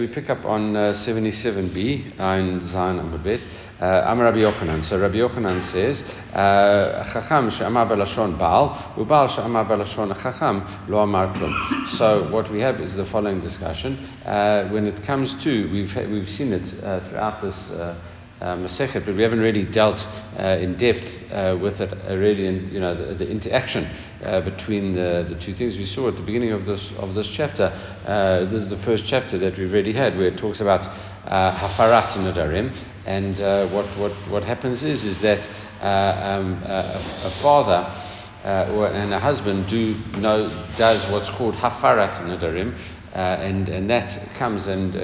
We 0.00 0.06
pick 0.08 0.30
up 0.30 0.46
on 0.46 0.74
uh, 0.74 0.94
77b 0.94 2.18
in 2.18 2.66
Zion 2.66 3.00
Amud 3.00 3.46
uh, 3.82 3.84
Amar 4.06 4.24
Rabbi 4.32 4.38
Yochanan. 4.38 4.82
So 4.82 4.98
Rabbi 4.98 5.16
Yochanan 5.16 5.62
says, 5.62 6.02
uh, 6.32 7.04
Chacham 7.12 7.50
she'amar 7.50 7.84
belashon 7.86 8.38
Baal, 8.38 8.94
u'Baal 8.96 9.28
she'amar 9.28 9.66
belashon 9.66 10.18
Chacham 10.22 10.64
lo 10.88 11.00
amar 11.00 11.34
klum. 11.34 11.86
So 11.98 12.30
what 12.32 12.50
we 12.50 12.60
have 12.60 12.80
is 12.80 12.94
the 12.94 13.04
following 13.04 13.42
discussion. 13.42 13.98
Uh, 14.24 14.70
when 14.70 14.86
it 14.86 15.04
comes 15.04 15.34
to, 15.44 15.70
we've, 15.70 15.94
we've 16.10 16.30
seen 16.30 16.54
it 16.54 16.82
uh, 16.82 17.06
throughout 17.06 17.42
this 17.42 17.70
uh, 17.72 17.94
Masechet, 18.40 19.04
but 19.04 19.14
we 19.14 19.22
haven't 19.22 19.40
really 19.40 19.64
dealt 19.64 20.06
uh, 20.38 20.56
in 20.58 20.76
depth 20.76 21.04
uh, 21.30 21.58
with 21.60 21.80
it 21.80 21.92
uh, 21.92 22.16
really, 22.16 22.46
in, 22.46 22.72
you 22.72 22.80
know, 22.80 22.94
the, 22.94 23.14
the 23.14 23.28
interaction 23.28 23.84
uh, 24.24 24.40
between 24.40 24.94
the, 24.94 25.26
the 25.28 25.34
two 25.38 25.54
things 25.54 25.76
we 25.76 25.84
saw 25.84 26.08
at 26.08 26.16
the 26.16 26.22
beginning 26.22 26.52
of 26.52 26.64
this 26.64 26.90
of 26.96 27.14
this 27.14 27.28
chapter. 27.28 27.64
Uh, 28.06 28.44
this 28.46 28.62
is 28.62 28.70
the 28.70 28.78
first 28.78 29.04
chapter 29.04 29.38
that 29.38 29.58
we've 29.58 29.70
already 29.70 29.92
had, 29.92 30.16
where 30.16 30.28
it 30.28 30.38
talks 30.38 30.60
about 30.60 30.82
hafarat 31.26 32.08
nadarim, 32.12 32.74
and 33.04 33.38
what 33.72 33.86
what 33.98 34.12
what 34.30 34.42
happens 34.42 34.82
is 34.82 35.04
is 35.04 35.20
that 35.20 35.46
um, 35.82 36.62
a, 36.64 37.20
a, 37.24 37.30
father. 37.42 38.06
Or, 38.42 38.86
and 38.88 39.12
a 39.12 39.20
husband 39.20 39.68
do 39.68 39.94
know 40.16 40.48
does 40.78 41.04
what's 41.12 41.28
called 41.28 41.54
hafarat 41.56 42.14
nadarim, 42.22 42.74
and 43.12 43.68
and 43.68 43.90
that 43.90 44.18
comes 44.38 44.66
and 44.66 44.94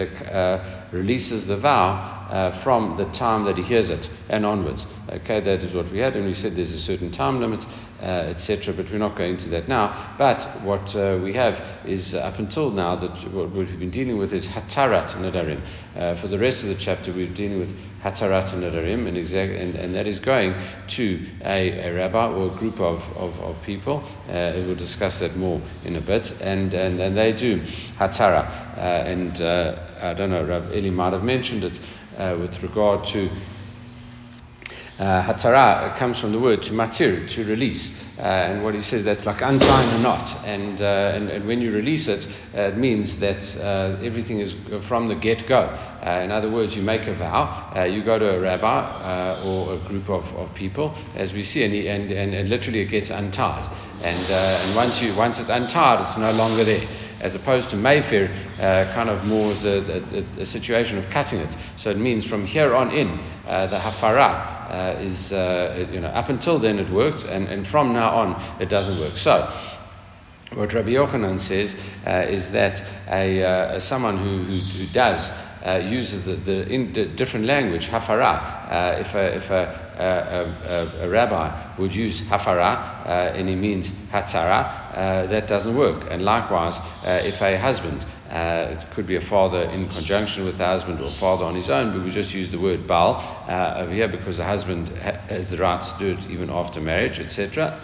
releases 0.92 1.46
the 1.46 1.56
vow 1.56 2.16
uh, 2.30 2.62
from 2.62 2.96
the 2.96 3.04
time 3.12 3.44
that 3.44 3.56
he 3.56 3.62
hears 3.62 3.90
it 3.90 4.10
and 4.28 4.44
onwards. 4.44 4.86
Okay, 5.08 5.40
that 5.40 5.60
is 5.60 5.72
what 5.74 5.90
we 5.92 5.98
had, 5.98 6.16
and 6.16 6.26
we 6.26 6.34
said 6.34 6.56
there's 6.56 6.72
a 6.72 6.78
certain 6.80 7.10
time 7.12 7.40
limit, 7.40 7.64
uh, 7.64 7.68
etc. 8.00 8.74
But 8.74 8.90
we're 8.90 8.98
not 8.98 9.16
going 9.16 9.36
to 9.38 9.48
that 9.50 9.68
now. 9.68 10.14
But 10.18 10.62
what 10.62 10.94
uh, 10.94 11.18
we 11.22 11.32
have 11.34 11.86
is 11.86 12.14
uh, 12.14 12.18
up 12.18 12.38
until 12.38 12.70
now 12.70 12.96
that 12.96 13.32
what 13.32 13.52
we've 13.52 13.78
been 13.78 13.90
dealing 13.90 14.18
with 14.18 14.32
is 14.32 14.46
hatarat 14.46 15.14
nadarim. 15.16 15.62
Uh, 15.96 16.20
for 16.20 16.28
the 16.28 16.38
rest 16.38 16.62
of 16.62 16.68
the 16.68 16.76
chapter, 16.76 17.12
we're 17.12 17.32
dealing 17.32 17.58
with 17.58 17.70
hatarat 18.02 18.52
nadarim, 18.52 19.06
and, 19.06 19.16
exact, 19.16 19.52
and, 19.52 19.74
and 19.74 19.94
that 19.94 20.06
is 20.06 20.18
going 20.18 20.54
to 20.88 21.26
a, 21.44 21.88
a 21.88 21.94
rabbi 21.94 22.28
or 22.28 22.54
a 22.54 22.58
group 22.58 22.78
of, 22.80 23.00
of, 23.16 23.34
of 23.40 23.62
people. 23.62 24.04
Uh, 24.28 24.52
we'll 24.66 24.76
discuss 24.76 25.18
that 25.20 25.36
more 25.36 25.60
in 25.84 25.96
a 25.96 26.00
bit, 26.00 26.30
and 26.40 26.74
and, 26.74 27.00
and 27.00 27.16
they 27.16 27.32
do 27.32 27.60
hatara, 27.98 28.76
and 28.76 29.40
I 29.40 30.12
don't 30.14 30.30
know, 30.30 30.44
Rav 30.44 30.72
Eli 30.72 30.90
might 30.90 31.12
have 31.12 31.22
mentioned 31.22 31.64
it 31.64 31.80
uh, 32.18 32.36
with 32.38 32.62
regard 32.62 33.06
to 33.08 33.30
uh, 34.98 35.22
hatara 35.22 35.96
comes 35.98 36.18
from 36.20 36.32
the 36.32 36.38
word 36.38 36.62
to 36.62 36.72
matir, 36.72 37.28
to 37.34 37.44
release. 37.44 37.92
Uh, 38.18 38.22
and 38.22 38.64
what 38.64 38.74
he 38.74 38.80
says, 38.80 39.04
that's 39.04 39.26
like 39.26 39.42
untying 39.42 39.90
a 39.90 39.98
knot. 39.98 40.34
And, 40.46 40.80
uh, 40.80 41.12
and, 41.14 41.28
and, 41.28 41.46
when 41.46 41.60
you 41.60 41.70
release 41.70 42.08
it, 42.08 42.26
uh, 42.54 42.62
it 42.62 42.78
means 42.78 43.18
that 43.20 43.44
uh, 43.58 44.00
everything 44.02 44.40
is 44.40 44.54
from 44.88 45.08
the 45.08 45.14
get 45.14 45.46
go. 45.46 45.58
Uh, 45.58 46.22
in 46.24 46.30
other 46.30 46.50
words, 46.50 46.74
you 46.74 46.80
make 46.80 47.02
a 47.02 47.14
vow, 47.14 47.72
uh, 47.76 47.84
you 47.84 48.02
go 48.04 48.18
to 48.18 48.36
a 48.36 48.40
rabbi 48.40 49.42
or 49.42 49.74
a 49.74 49.78
group 49.86 50.08
of, 50.08 50.24
of 50.36 50.54
people, 50.54 50.96
as 51.14 51.34
we 51.34 51.42
see, 51.42 51.62
and, 51.62 51.74
he, 51.74 51.88
and, 51.88 52.10
and, 52.10 52.32
and 52.32 52.48
literally 52.48 52.80
it 52.80 52.86
gets 52.86 53.10
untied. 53.10 53.66
And, 54.02 54.24
and 54.26 54.74
once, 54.74 55.02
you, 55.02 55.14
once 55.14 55.38
it's 55.38 55.50
untied, 55.50 56.08
it's 56.08 56.18
no 56.18 56.32
longer 56.32 56.64
there 56.64 57.05
as 57.20 57.34
opposed 57.34 57.70
to 57.70 57.76
Mayfair, 57.76 58.28
uh, 58.58 58.92
kind 58.94 59.08
of 59.08 59.24
more 59.24 59.52
as 59.52 59.64
a, 59.64 60.26
a, 60.38 60.40
a, 60.42 60.46
situation 60.46 60.98
of 60.98 61.08
cutting 61.10 61.40
it. 61.40 61.56
So 61.76 61.90
it 61.90 61.98
means 61.98 62.26
from 62.26 62.44
here 62.46 62.74
on 62.74 62.90
in, 62.90 63.08
uh, 63.46 63.66
the 63.68 63.78
hafara 63.78 64.66
uh, 64.70 65.00
is, 65.00 65.32
uh, 65.32 65.86
you 65.90 66.00
know, 66.00 66.08
up 66.08 66.28
until 66.28 66.58
then 66.58 66.78
it 66.78 66.92
worked, 66.92 67.24
and, 67.24 67.48
and 67.48 67.66
from 67.66 67.92
now 67.92 68.10
on 68.14 68.60
it 68.60 68.68
doesn't 68.68 68.98
work. 68.98 69.16
So, 69.16 69.50
what 70.54 70.72
Rabbi 70.72 70.90
Yochanan 70.90 71.40
says 71.40 71.74
uh, 72.06 72.26
is 72.28 72.50
that 72.52 72.80
a, 73.08 73.42
uh, 73.42 73.80
someone 73.80 74.18
who, 74.18 74.44
who, 74.44 74.58
who 74.78 74.92
does 74.92 75.30
uh, 75.66 75.78
uses 75.78 76.24
the, 76.26 76.36
the, 76.36 76.66
in 76.68 76.92
different 77.16 77.46
language, 77.46 77.88
hafara. 77.88 78.70
Uh, 78.70 79.00
if 79.00 79.14
a, 79.14 79.36
if 79.36 79.50
a, 79.50 79.86
a, 79.98 81.02
a, 81.02 81.06
a, 81.06 81.08
rabbi 81.08 81.76
would 81.78 81.94
use 81.94 82.20
hafara 82.22 83.06
uh, 83.06 83.34
and 83.34 83.48
he 83.48 83.54
means 83.56 83.90
hatara, 84.12 84.96
uh, 84.96 85.26
that 85.26 85.48
doesn't 85.48 85.76
work. 85.76 86.06
And 86.10 86.22
likewise, 86.22 86.78
uh, 86.78 87.20
if 87.24 87.40
a 87.40 87.58
husband 87.58 88.06
uh, 88.30 88.76
it 88.78 88.94
could 88.94 89.06
be 89.06 89.16
a 89.16 89.20
father 89.20 89.62
in 89.62 89.88
conjunction 89.88 90.44
with 90.44 90.58
the 90.58 90.64
husband 90.64 91.00
or 91.00 91.08
a 91.08 91.18
father 91.18 91.44
on 91.44 91.54
his 91.54 91.70
own, 91.70 91.92
but 91.92 92.04
we 92.04 92.10
just 92.10 92.32
use 92.32 92.50
the 92.50 92.58
word 92.58 92.86
Baal 92.86 93.16
uh, 93.48 93.80
over 93.82 93.92
here 93.92 94.08
because 94.08 94.38
the 94.38 94.44
husband 94.44 94.88
ha- 94.98 95.20
has 95.28 95.50
the 95.50 95.58
right 95.58 95.80
to 95.82 95.98
do 95.98 96.18
it 96.18 96.30
even 96.30 96.50
after 96.50 96.80
marriage, 96.80 97.20
etc. 97.20 97.78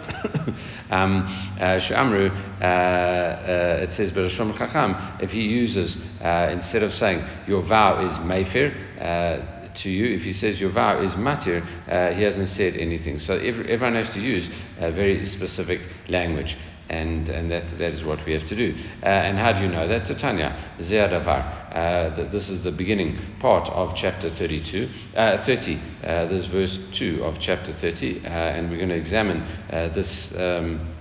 um, 0.89 1.23
uh, 1.59 1.79
Shamru, 1.79 2.29
uh, 2.61 2.63
uh, 2.63 3.83
it 3.83 3.93
says, 3.93 4.11
but 4.11 4.29
Chacham, 4.29 4.95
if 5.21 5.31
he 5.31 5.41
uses, 5.41 5.97
instead 6.21 6.83
of 6.83 6.93
saying 6.93 7.25
your 7.47 7.61
vow 7.61 8.05
is 8.05 8.19
Mayfair, 8.19 9.51
to 9.75 9.89
you. 9.89 10.15
If 10.15 10.21
he 10.21 10.33
says 10.33 10.59
your 10.59 10.71
vow 10.71 11.01
is 11.01 11.13
matir, 11.15 11.65
uh, 11.89 12.15
he 12.15 12.23
hasn't 12.23 12.49
said 12.49 12.75
anything. 12.75 13.19
So 13.19 13.37
every, 13.37 13.71
everyone 13.71 13.95
has 13.95 14.13
to 14.13 14.19
use 14.19 14.49
a 14.77 14.91
very 14.91 15.25
specific 15.25 15.81
language 16.09 16.57
and, 16.89 17.29
and 17.29 17.51
that, 17.51 17.69
that 17.77 17.93
is 17.93 18.03
what 18.03 18.25
we 18.25 18.33
have 18.33 18.47
to 18.47 18.55
do. 18.55 18.75
Uh, 19.01 19.05
and 19.05 19.37
how 19.37 19.53
do 19.53 19.61
you 19.61 19.69
know 19.69 19.87
that? 19.87 20.03
Zeadavar. 20.05 21.63
Uh, 21.73 22.29
this 22.31 22.49
is 22.49 22.63
the 22.63 22.71
beginning 22.71 23.17
part 23.39 23.67
of 23.69 23.95
chapter 23.95 24.29
32, 24.29 24.89
uh, 25.15 25.43
30. 25.45 25.81
Uh, 26.03 26.25
this 26.27 26.45
verse 26.45 26.79
2 26.93 27.23
of 27.23 27.39
chapter 27.39 27.73
30, 27.73 28.19
uh, 28.19 28.29
and 28.29 28.69
we're 28.69 28.77
going 28.77 28.89
to 28.89 28.95
examine 28.95 29.41
uh, 29.71 29.89
this. 29.93 30.31
Um, 30.35 30.93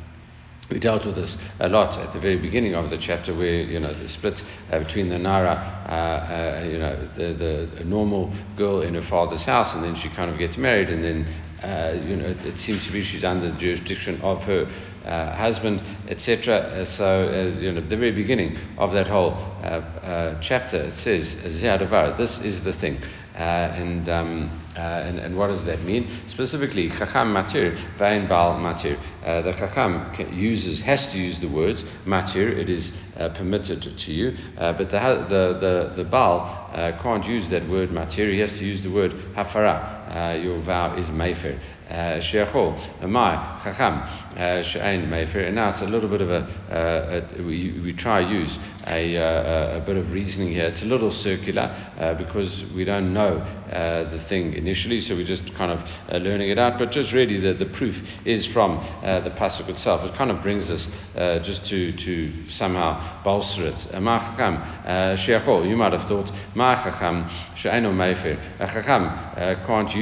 we 0.71 0.78
dealt 0.78 1.04
with 1.04 1.16
this 1.16 1.37
a 1.60 1.69
lot 1.69 1.98
at 1.98 2.12
the 2.12 2.21
very 2.21 2.38
beginning 2.38 2.75
of 2.75 2.88
the 2.88 2.97
chapter, 2.97 3.34
where 3.34 3.60
you 3.60 3.78
know 3.78 3.92
the 3.92 4.09
split 4.09 4.42
uh, 4.71 4.78
between 4.78 5.09
the 5.10 5.19
Nara, 5.19 5.50
uh, 5.50 5.92
uh, 5.92 6.65
you 6.65 6.78
know, 6.78 6.97
the, 7.15 7.69
the 7.76 7.84
normal 7.84 8.32
girl 8.56 8.81
in 8.81 8.94
her 8.94 9.03
father's 9.03 9.44
house, 9.44 9.75
and 9.75 9.84
then 9.84 9.94
she 9.94 10.09
kind 10.10 10.31
of 10.31 10.38
gets 10.38 10.56
married, 10.56 10.88
and 10.88 11.04
then 11.04 11.26
uh, 11.62 12.00
you 12.06 12.16
know 12.16 12.26
it, 12.26 12.44
it, 12.44 12.59
seems 12.59 12.87
to 12.87 12.92
be 12.92 13.03
she's 13.03 13.25
under 13.25 13.50
the 13.50 13.59
jurisdiction 13.59 14.21
of 14.22 14.42
her 14.44 14.65
uh, 15.04 15.34
husband, 15.34 15.82
etc. 16.08 16.54
Uh, 16.54 16.84
so, 16.84 17.04
uh, 17.04 17.60
you 17.60 17.72
know, 17.72 17.80
the 17.80 17.96
very 17.96 18.12
beginning 18.12 18.56
of 18.78 18.92
that 18.92 19.08
whole 19.08 19.32
uh, 19.32 20.38
chapter, 20.40 20.76
it 20.76 20.94
says, 20.94 21.34
This 21.42 22.38
is 22.38 22.62
the 22.62 22.72
thing. 22.74 23.02
and, 23.34 24.08
um, 24.08 24.62
and, 24.76 25.18
and 25.18 25.36
what 25.36 25.48
does 25.48 25.64
that 25.64 25.82
mean? 25.82 26.08
Specifically, 26.28 26.88
Chacham 26.91 27.34
Matir, 27.34 27.98
Vain 27.98 28.28
Bal 28.28 28.54
Matir. 28.60 28.96
the 29.24 29.52
Chacham 29.52 30.14
uses, 30.32 30.80
has 30.80 31.10
to 31.10 31.18
use 31.18 31.41
the 31.41 31.48
words 31.48 31.84
Matir, 32.06 32.56
it 32.56 32.70
is 32.70 32.92
permitted 33.34 33.82
to 33.82 34.12
you, 34.12 34.36
but 34.56 34.78
the, 34.78 35.26
the, 35.28 35.58
the, 35.58 35.92
the 35.96 36.04
Baal 36.04 36.70
can't 37.02 37.26
use 37.26 37.50
that 37.50 37.68
word 37.68 37.91
Matir, 37.91 38.32
he 38.32 38.38
has 38.38 38.56
to 38.58 38.64
use 38.64 38.82
the 38.82 38.91
word 38.91 39.12
Hafara. 39.34 40.01
Your 40.42 40.60
vow 40.60 40.96
is 40.96 41.10
Mayfair. 41.10 41.60
Shechol, 41.90 43.02
Mai, 43.06 43.60
Chacham, 43.62 44.64
She'ain 44.64 45.10
Mayfair. 45.10 45.46
And 45.46 45.56
now 45.56 45.70
it's 45.70 45.82
a 45.82 45.86
little 45.86 46.08
bit 46.08 46.22
of 46.22 46.30
a, 46.30 47.28
a 47.38 47.42
we, 47.42 47.80
we 47.84 47.92
try 47.92 48.20
use 48.20 48.58
a, 48.86 49.14
a, 49.14 49.76
a, 49.78 49.80
bit 49.80 49.96
of 49.96 50.10
reasoning 50.12 50.52
here. 50.52 50.64
It's 50.66 50.82
a 50.82 50.86
little 50.86 51.10
circular 51.10 51.62
uh, 51.98 52.14
because 52.14 52.64
we 52.74 52.84
don't 52.84 53.12
know 53.12 53.38
uh, 53.72 54.10
the 54.10 54.18
thing 54.24 54.54
initially, 54.54 55.00
so 55.00 55.14
we're 55.14 55.26
just 55.26 55.52
kind 55.54 55.72
of 55.72 55.80
uh, 56.10 56.16
learning 56.18 56.50
it 56.50 56.58
out. 56.58 56.78
But 56.78 56.90
just 56.90 57.12
really, 57.12 57.40
the, 57.40 57.54
the 57.54 57.66
proof 57.66 57.96
is 58.24 58.46
from 58.46 58.78
uh, 58.78 59.20
the 59.20 59.30
pasuk 59.30 59.68
itself. 59.68 60.04
It 60.04 60.16
kind 60.16 60.30
of 60.30 60.42
brings 60.42 60.70
us 60.70 60.88
uh, 61.16 61.38
just 61.40 61.64
to, 61.66 61.92
to 61.96 62.48
somehow 62.48 63.22
bolster 63.22 63.66
it. 63.66 63.88
Uh, 63.92 65.16
Shechol, 65.16 65.68
you 65.68 65.76
might 65.76 65.92
have 65.92 66.08
thought, 66.08 66.32
Ma'achacham, 66.54 67.30
She'aino 67.56 67.94
Mayfair. 67.94 68.36
Chacham 68.58 69.66
can't 69.66 69.94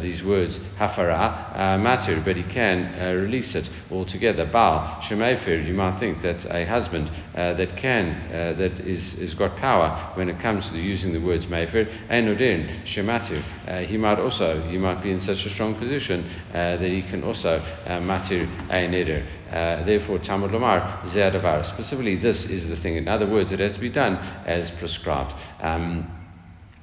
these 0.00 0.22
words, 0.22 0.60
Hafara 0.78 1.54
uh, 1.54 1.78
matir, 1.78 2.24
but 2.24 2.36
he 2.36 2.42
can 2.44 2.94
uh, 2.94 3.12
release 3.12 3.54
it 3.54 3.68
altogether. 3.90 4.46
Baal, 4.46 5.00
Shemefir, 5.02 5.66
you 5.66 5.74
might 5.74 5.98
think 5.98 6.22
that 6.22 6.44
a 6.46 6.64
husband 6.64 7.10
uh, 7.34 7.54
that 7.54 7.76
can, 7.76 8.10
uh, 8.32 8.54
that 8.58 8.80
is, 8.80 9.14
is 9.14 9.34
got 9.34 9.56
power 9.56 10.12
when 10.14 10.28
it 10.28 10.40
comes 10.40 10.68
to 10.70 10.78
using 10.78 11.12
the 11.12 11.20
words 11.20 11.46
Mefer, 11.46 11.86
and 12.08 12.28
Odin, 12.28 12.82
Shematir, 12.84 13.42
uh, 13.66 13.80
he 13.80 13.96
might 13.96 14.18
also, 14.18 14.62
he 14.68 14.78
might 14.78 15.02
be 15.02 15.10
in 15.10 15.20
such 15.20 15.44
a 15.44 15.50
strong 15.50 15.74
position 15.74 16.24
uh, 16.50 16.76
that 16.76 16.90
he 16.90 17.02
can 17.02 17.24
also 17.24 17.60
matir 17.86 18.48
a 18.70 18.88
neder. 18.88 19.84
therefore, 19.84 20.18
Talmud 20.18 20.50
Lomar, 20.50 21.02
Zeadavar. 21.04 21.64
Specifically, 21.64 22.16
this 22.16 22.44
is 22.46 22.68
the 22.68 22.76
thing. 22.76 22.96
In 22.96 23.08
other 23.08 23.28
words, 23.28 23.52
it 23.52 23.60
has 23.60 23.74
to 23.74 23.80
be 23.80 23.90
done 23.90 24.16
as 24.46 24.70
prescribed. 24.70 25.34
Um, 25.60 26.21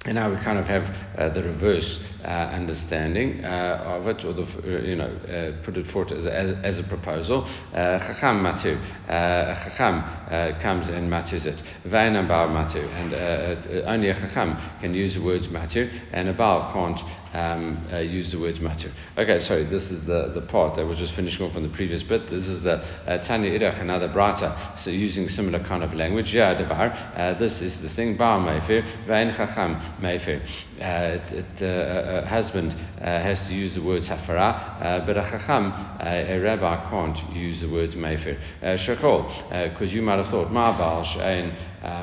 and 0.10 0.16
now 0.16 0.28
we 0.28 0.38
kind 0.38 0.58
of 0.58 0.66
have 0.66 0.84
uh, 1.20 1.30
the 1.36 1.44
reverse 1.44 2.00
uh, 2.24 2.28
understanding 2.28 3.46
uh, 3.46 3.84
of 3.86 4.08
it, 4.08 4.26
or 4.26 4.34
the, 4.34 4.42
uh, 4.42 4.82
you 4.82 4.96
know, 4.96 5.06
uh, 5.06 5.64
put 5.64 5.78
it 5.78 5.86
forth 5.86 6.12
as 6.12 6.26
a, 6.26 6.60
as 6.64 6.80
a 6.80 6.84
proposal. 6.84 7.48
Chacham 7.72 8.42
matir. 8.42 8.82
Chacham 9.06 10.19
uh, 10.30 10.60
comes 10.62 10.90
and 10.90 11.10
matches 11.10 11.46
it. 11.46 11.62
Vainam 11.86 12.28
Baal 12.28 12.50
Matir. 12.50 12.88
And 12.94 13.14
uh, 13.14 13.18
uh, 13.18 13.92
only 13.92 14.10
a 14.10 14.14
Chacham 14.14 14.58
can 14.80 14.94
use 14.94 15.16
the 15.16 15.22
words 15.22 15.48
Matir, 15.48 15.90
and 16.12 16.30
a 16.30 16.34
Baal 16.34 16.72
can't 16.74 17.00
um, 17.34 17.88
uh, 17.92 17.98
use 17.98 18.32
the 18.32 18.40
words 18.40 18.60
matter. 18.60 18.92
Okay, 19.18 19.40
sorry, 19.40 19.66
this 19.66 19.92
is 19.92 20.06
the, 20.06 20.32
the 20.34 20.42
part 20.42 20.76
that 20.76 20.86
was 20.86 20.98
just 20.98 21.14
finishing 21.14 21.46
off 21.46 21.56
on 21.56 21.64
the 21.64 21.70
previous 21.70 22.04
bit. 22.04 22.30
This 22.30 22.48
is 22.48 22.64
the 22.64 22.78
uh, 23.08 23.18
Tanya 23.20 23.52
Irach, 23.52 23.80
another 23.80 24.08
brata, 24.08 24.78
so 24.78 24.90
using 24.90 25.28
similar 25.28 25.64
kind 25.64 25.84
of 25.84 25.94
language. 25.94 26.34
Yeah, 26.34 26.56
Devar, 26.56 26.92
uh, 27.16 27.38
this 27.38 27.62
is 27.62 27.80
the 27.82 27.90
thing, 27.90 28.18
Baal 28.18 28.40
Mefer, 28.40 28.84
Vain 29.06 29.34
Chacham 29.36 29.76
Mefer. 30.02 30.42
It, 30.82 31.62
uh, 31.62 32.22
a 32.24 32.26
husband 32.26 32.74
has 33.00 33.46
to 33.48 33.54
use 33.54 33.76
the 33.76 33.82
words 33.82 34.08
hafara, 34.08 35.06
but 35.06 35.18
a 35.18 35.22
chacham, 35.22 35.72
a 36.00 36.40
rabbi, 36.40 36.90
can't 36.90 37.36
use 37.36 37.60
the 37.62 37.70
words 37.70 37.96
mefer. 37.96 38.40
Shakol, 38.62 39.72
because 39.72 39.94
you 39.94 40.02
might 40.02 40.19
have 40.20 40.30
thought, 40.30 40.52
ma 40.52 40.70
uh, 40.70 40.72
uh, 40.72 40.78
baal 40.78 41.04
shein 41.04 41.56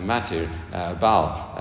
matir, 0.05 1.01
baal, 1.01 1.55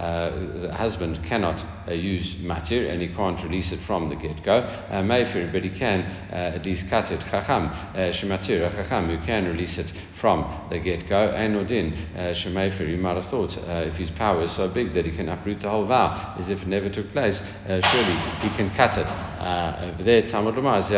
the 0.61 0.73
husband 0.73 1.23
cannot 1.25 1.63
use 1.93 2.35
matir 2.35 2.89
and 2.89 3.01
he 3.01 3.09
can't 3.09 3.41
release 3.43 3.71
it 3.71 3.79
from 3.85 4.09
the 4.09 4.15
get-go. 4.15 4.61
mefer, 5.03 5.51
but 5.51 5.63
he 5.63 5.69
can 5.69 6.01
at 6.31 6.65
least 6.65 6.89
cut 6.89 7.11
it. 7.11 7.19
Chacham, 7.29 7.69
shematir, 8.13 8.71
chacham 8.75 9.09
who 9.09 9.23
can 9.25 9.45
release 9.45 9.77
it 9.77 9.91
from 10.19 10.67
the 10.69 10.79
get-go. 10.79 11.31
And 11.31 11.55
odin, 11.55 11.93
shemefer, 12.15 12.89
you 12.89 12.97
might 12.97 13.15
have 13.15 13.29
thought, 13.29 13.57
if 13.57 13.95
his 13.95 14.11
power 14.11 14.43
is 14.43 14.51
so 14.53 14.67
big 14.67 14.93
that 14.93 15.05
he 15.05 15.11
can 15.11 15.29
uproot 15.29 15.61
the 15.61 15.69
whole 15.69 15.85
vow, 15.85 16.35
as 16.39 16.49
if 16.49 16.61
it 16.61 16.67
never 16.67 16.89
took 16.89 17.11
place, 17.11 17.41
uh, 17.41 17.81
surely 17.81 18.15
he 18.41 18.55
can 18.55 18.73
cut 18.75 18.97
it. 18.97 19.07
Uh, 19.07 19.95
there, 20.03 20.21
Talmud 20.27 20.55
Lomar 20.55 20.79
is 20.79 20.91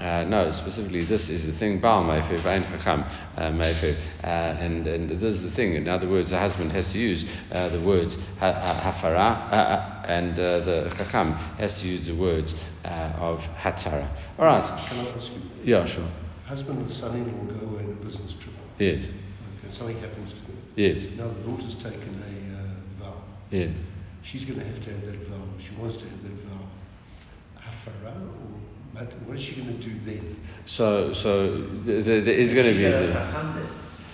uh, 0.00 0.24
no, 0.24 0.50
specifically, 0.50 1.04
this 1.04 1.28
is 1.28 1.46
the 1.46 1.56
thing. 1.58 1.80
Baal 1.80 2.04
mefer, 2.04 2.42
vein 2.42 2.62
chacham 2.64 3.04
mefer, 3.36 3.96
and 4.22 4.86
and 4.86 5.10
this 5.20 5.34
is 5.34 5.42
the 5.42 5.50
thing. 5.52 5.74
In 5.74 5.88
other 5.88 6.08
words, 6.08 6.30
the 6.30 6.38
husband 6.38 6.72
has 6.72 6.90
to 6.92 6.98
use 6.98 7.24
uh, 7.52 7.68
the 7.68 7.80
words 7.80 8.16
hafara, 8.40 9.52
uh, 9.52 10.06
and 10.06 10.38
uh, 10.38 10.60
the 10.64 10.92
chacham 10.96 11.32
has 11.32 11.80
to 11.80 11.86
use 11.86 12.06
the 12.06 12.14
words 12.16 12.54
of 12.84 13.38
hatara. 13.56 14.08
All 14.38 14.46
right. 14.46 14.88
Can 14.88 15.06
I 15.06 15.10
ask 15.10 15.30
you? 15.32 15.40
Yeah, 15.62 15.86
sure. 15.86 16.10
Husband 16.46 16.78
and 16.78 16.90
son-in-law 16.90 17.54
go 17.54 17.66
away 17.66 17.84
on 17.84 17.92
a 18.00 18.04
business 18.04 18.34
trip. 18.42 18.54
Yes. 18.78 19.08
Okay, 19.08 19.72
something 19.72 19.98
happens 20.00 20.30
to 20.32 20.38
them. 20.40 20.58
Yes. 20.76 21.06
Now 21.16 21.28
the 21.28 21.40
daughter's 21.40 21.74
taken 21.76 22.20
a 22.20 22.58
uh, 22.58 23.10
vow. 23.10 23.22
Yes. 23.50 23.70
She's 24.22 24.44
going 24.44 24.58
to 24.58 24.66
have 24.66 24.82
to 24.84 24.90
have 24.90 25.06
that 25.06 25.28
vow. 25.28 25.42
She 25.58 25.74
wants 25.80 25.96
to 25.98 26.04
have 26.04 26.22
that 26.22 26.44
vow. 26.44 26.68
Hafara 27.56 28.14
or 28.14 28.60
but 28.94 29.12
what 29.26 29.36
is 29.36 29.42
she 29.42 29.56
going 29.56 29.76
to 29.78 29.84
do 29.84 29.94
then? 30.04 30.36
So, 30.66 31.12
so 31.12 31.66
there, 31.84 32.02
there 32.22 32.34
is 32.34 32.54
going 32.54 32.66
to 32.66 32.74
be. 32.74 32.82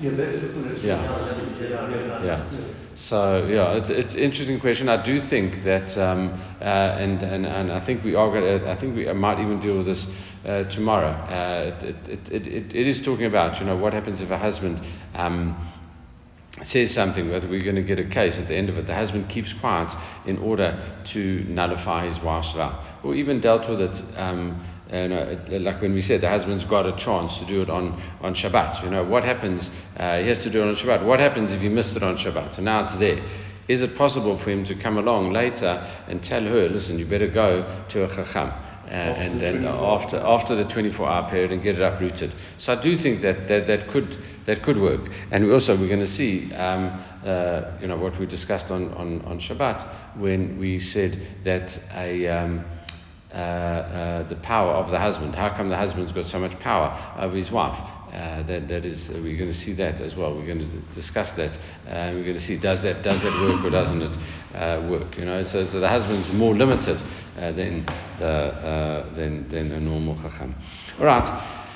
Yeah, 0.01 0.13
that's 0.17 0.39
the 0.39 0.87
Yeah. 0.87 2.25
Yeah. 2.25 2.49
So 2.95 3.47
yeah, 3.47 3.77
it's 3.77 3.91
it's 3.91 4.15
an 4.15 4.21
interesting 4.21 4.59
question. 4.61 4.89
I 4.89 5.03
do 5.05 5.21
think 5.21 5.63
that, 5.65 5.97
um, 5.99 6.33
uh, 6.61 6.65
and, 6.65 7.23
and 7.23 7.47
and 7.47 7.71
I 7.73 7.85
think 7.85 8.03
we 8.05 8.15
are 8.15 8.31
going 8.31 8.67
I 8.67 8.77
think 8.77 8.97
we 8.97 9.13
might 9.13 9.39
even 9.41 9.61
deal 9.61 9.77
with 9.79 9.87
this 9.87 10.07
uh, 10.47 10.65
tomorrow. 10.65 11.11
Uh, 11.11 11.77
it, 11.83 12.09
it, 12.09 12.33
it, 12.33 12.47
it, 12.47 12.75
it 12.75 12.87
is 12.87 13.01
talking 13.01 13.27
about 13.27 13.61
you 13.61 13.67
know 13.67 13.77
what 13.77 13.93
happens 13.93 14.21
if 14.21 14.31
a 14.31 14.39
husband. 14.39 14.81
Um, 15.15 15.55
says 16.63 16.93
something, 16.93 17.31
whether 17.31 17.49
we're 17.49 17.65
going 17.65 17.77
to 17.77 17.83
get 17.83 17.99
a 17.99 18.05
case 18.05 18.39
at 18.39 18.49
the 18.49 18.55
end 18.55 18.69
of 18.69 18.77
it, 18.77 18.87
the 18.87 18.95
husband 18.95 19.29
keeps 19.29 19.53
quiet 19.55 19.93
in 20.27 20.39
order 20.39 21.01
to 21.07 21.45
nullify 21.49 22.07
his 22.07 22.21
wife's 22.21 22.53
vow. 22.53 23.01
Or 23.03 23.15
even 23.15 23.41
dealt 23.41 23.69
with 23.69 23.81
it, 23.81 24.05
um, 24.17 24.65
and, 24.91 25.13
uh, 25.13 25.59
like 25.61 25.81
when 25.81 25.95
we 25.95 26.01
said, 26.01 26.21
the 26.21 26.29
husband's 26.29 26.65
got 26.65 26.87
a 26.87 26.97
chance 26.97 27.39
to 27.39 27.47
do 27.47 27.63
it 27.63 27.71
on, 27.71 28.01
on 28.21 28.35
Shabbat. 28.35 28.83
You 28.83 28.91
know, 28.91 29.05
what 29.05 29.25
happens, 29.25 29.71
uh, 29.97 30.19
he 30.19 30.29
has 30.29 30.39
to 30.39 30.51
do 30.51 30.63
it 30.63 30.69
on 30.69 30.75
Shabbat. 30.75 31.05
What 31.05 31.21
happens 31.21 31.53
if 31.53 31.61
he 31.61 31.69
missed 31.69 31.97
it 31.97 32.03
on 32.03 32.17
Shabbat? 32.17 32.55
So 32.55 32.63
now 32.63 32.85
it's 32.85 32.95
there. 32.99 33.25
Is 33.69 33.83
it 33.83 33.95
possible 33.95 34.37
for 34.37 34.51
him 34.51 34.65
to 34.65 34.75
come 34.75 34.99
along 34.99 35.33
later 35.33 35.87
and 36.09 36.23
tell 36.23 36.43
her, 36.43 36.69
listen, 36.69 36.99
you 36.99 37.07
better 37.07 37.29
go 37.29 37.85
to 37.91 38.05
a 38.05 38.09
chacham? 38.09 38.53
Uh, 38.91 38.93
and 38.93 39.41
then 39.41 39.65
after 39.65 40.17
after 40.17 40.57
the 40.57 40.65
24 40.65 41.09
hour 41.09 41.31
period 41.31 41.53
and 41.53 41.63
get 41.63 41.77
it 41.77 41.81
uprooted. 41.81 42.35
So 42.59 42.73
I 42.73 42.83
do 42.83 42.97
think 42.97 43.21
that 43.21 43.47
that, 43.47 43.69
that 43.69 43.89
could 43.91 44.19
that 44.47 44.65
could 44.65 44.81
work. 44.81 45.09
And 45.31 45.47
we 45.47 45.53
also 45.53 45.79
we're 45.79 45.87
going 45.87 46.01
to 46.01 46.09
see 46.09 46.53
um, 46.55 47.05
uh, 47.25 47.79
you 47.81 47.87
know 47.87 47.97
what 47.97 48.19
we 48.19 48.27
discussed 48.27 48.73
on, 48.73 48.93
on, 48.95 49.21
on 49.23 49.39
Shabbat 49.39 50.17
when 50.19 50.59
we 50.59 50.81
said 50.81 51.17
that 51.45 51.79
a 51.95 52.27
um, 52.27 52.65
uh, 53.33 53.37
uh, 53.37 54.29
the 54.29 54.35
power 54.37 54.73
of 54.73 54.91
the 54.91 54.99
husband. 54.99 55.37
How 55.37 55.51
come 55.57 55.69
the 55.69 55.77
husband's 55.77 56.11
got 56.11 56.25
so 56.25 56.41
much 56.41 56.59
power 56.59 57.15
over 57.17 57.37
his 57.37 57.53
wife? 57.53 57.79
Uh, 58.13 58.43
that, 58.43 58.67
that 58.67 58.85
is, 58.85 59.09
we're 59.09 59.37
going 59.37 59.51
to 59.51 59.53
see 59.53 59.73
that 59.75 60.01
as 60.01 60.17
well. 60.17 60.35
We're 60.35 60.47
going 60.47 60.59
to 60.59 60.67
d- 60.67 60.83
discuss 60.95 61.31
that. 61.33 61.57
Uh, 61.87 62.11
we're 62.13 62.25
going 62.25 62.35
to 62.35 62.41
see 62.41 62.59
does 62.59 62.83
that 62.83 63.03
does 63.05 63.23
that 63.23 63.33
work 63.41 63.65
or 63.65 63.71
doesn't 63.71 64.03
it 64.03 64.19
uh, 64.55 64.89
work? 64.91 65.17
You 65.17 65.27
know, 65.27 65.43
so, 65.45 65.65
so 65.65 65.79
the 65.79 65.89
husband's 65.89 66.33
more 66.33 66.55
limited 66.55 66.97
uh, 67.37 67.53
than 67.53 67.87
the 68.19 69.07
than 69.15 69.49
than 69.49 69.73
a 69.73 69.81
normal 69.81 70.17
chacham. 70.17 70.57
All 70.99 71.07
right. 71.07 71.69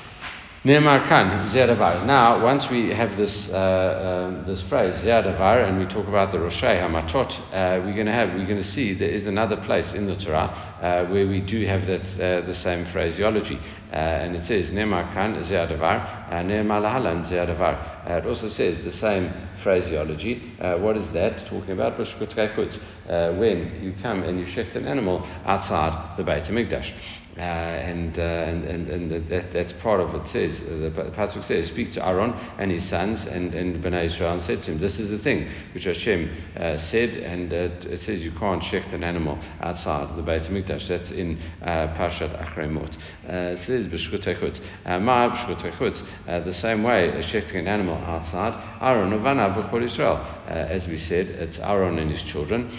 Ne'emar 0.65 1.07
kan, 1.09 1.47
Zeravar. 1.49 2.07
Now, 2.07 2.43
once 2.43 2.71
we 2.71 2.89
have 2.89 3.19
this, 3.19 3.51
uh, 3.51 4.31
um, 4.33 4.47
this 4.47 4.63
phrase, 4.63 4.95
Zeravar, 5.05 5.69
and 5.69 5.79
we 5.79 5.85
talk 5.85 6.09
about 6.09 6.31
the 6.33 6.39
Roshei 6.39 6.81
HaMatot, 6.81 7.33
uh, 7.53 7.85
we're 7.85 7.93
going 7.93 8.07
to 8.07 8.13
have, 8.13 8.31
we're 8.31 8.47
going 8.47 8.63
to 8.63 8.65
see 8.65 8.95
there 8.95 9.11
is 9.11 9.27
another 9.27 9.59
place 9.59 9.93
in 9.93 10.07
the 10.07 10.17
Torah 10.17 10.49
uh, 10.81 11.05
where 11.13 11.29
we 11.29 11.41
do 11.41 11.67
have 11.67 11.87
that, 11.87 12.07
uh, 12.19 12.47
the 12.47 12.55
same 12.55 12.87
phraseology. 12.93 13.61
Uh, 13.93 13.97
and 13.97 14.37
it 14.37 14.47
says, 14.47 14.71
Ne'emar 14.71 15.13
kan, 15.13 15.35
Zeravar, 15.43 16.31
Ne'emar 16.31 16.81
lahalan, 16.81 17.27
Zeravar. 17.27 18.09
It 18.09 18.25
also 18.25 18.49
says 18.49 18.83
the 18.85 18.93
same 18.93 19.35
phraseology. 19.63 20.55
Uh, 20.59 20.79
what 20.79 20.97
is 20.97 21.07
that 21.11 21.45
talking 21.45 21.73
about? 21.73 22.01
Uh, 22.01 23.35
when 23.35 23.83
you 23.83 23.93
come 24.01 24.23
and 24.23 24.41
you 24.41 24.47
shecht 24.47 24.77
an 24.77 24.87
animal 24.87 25.27
outside 25.45 26.17
the 26.17 26.25
Beit 26.25 26.45
HaMikdash. 26.45 26.95
Uh, 27.37 27.41
and, 27.41 28.17
uh, 28.17 28.23
and, 28.23 28.65
and, 28.65 28.89
and 28.89 29.29
that, 29.29 29.53
that's 29.53 29.73
part 29.73 29.99
of 29.99 30.15
it 30.15 30.29
says, 30.29 30.61
uh, 30.61 30.79
the 30.79 30.91
Pasuk 31.17 31.45
says, 31.45 31.67
speak 31.67 31.91
to 31.91 32.07
Aaron 32.07 32.31
and 32.59 32.71
his 32.71 32.89
sons 32.89 33.25
and, 33.27 33.53
and 33.55 33.83
Bnei 33.83 34.05
Israel 34.05 34.41
said 34.41 34.63
to 34.63 34.71
him, 34.71 34.79
this 34.79 35.01
is 35.01 35.11
the 35.11 35.19
thing 35.19 35.51
which 35.75 35.83
Hashem 35.83 36.31
uh, 36.57 36.77
said, 36.77 37.11
and 37.11 37.53
uh, 37.53 37.91
it 37.91 37.99
says 37.99 38.23
you 38.23 38.31
can't 38.39 38.63
shecht 38.63 38.93
an 38.93 39.03
animal 39.03 39.37
outside 39.61 40.17
the 40.17 40.23
Beit 40.23 40.45
HaMikdash. 40.45 40.87
That's 40.87 41.11
in 41.11 41.41
uh, 41.61 41.89
Parshat 41.99 42.41
Achremot. 42.41 42.97
it 43.25 43.59
says, 43.59 43.89
b'shkut 43.89 44.61
Ma 45.03 45.35
b'shkut 45.35 46.45
the 46.45 46.55
same 46.55 46.85
way, 46.85 47.11
as 47.11 47.27
shechting 47.27 47.59
an 47.59 47.67
animal 47.67 47.97
outside, 47.97 48.55
Aaron 48.81 49.11
uvanav 49.11 49.57
v'chol 49.57 49.83
Israel. 49.83 50.19
as 50.47 50.87
we 50.87 50.97
said, 50.97 51.27
it's 51.27 51.59
Aaron 51.59 51.99
and 51.99 52.13
his 52.13 52.23
children 52.23 52.71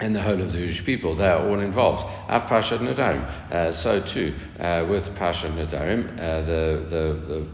and 0.00 0.14
the 0.14 0.22
whole 0.22 0.40
of 0.40 0.52
the 0.52 0.58
Jewish 0.58 0.84
people. 0.84 1.16
They 1.16 1.26
are 1.26 1.48
all 1.48 1.60
involved. 1.60 2.04
Av 2.28 2.48
Parshat 2.48 2.80
Nadarim. 2.80 3.24
Uh, 3.50 3.72
so 3.72 4.00
too 4.00 4.34
uh, 4.60 4.86
with 4.88 5.04
Parshat 5.16 5.52
Nadarim, 5.54 6.12
uh, 6.18 6.42
the 6.42 6.86
the 6.90 7.46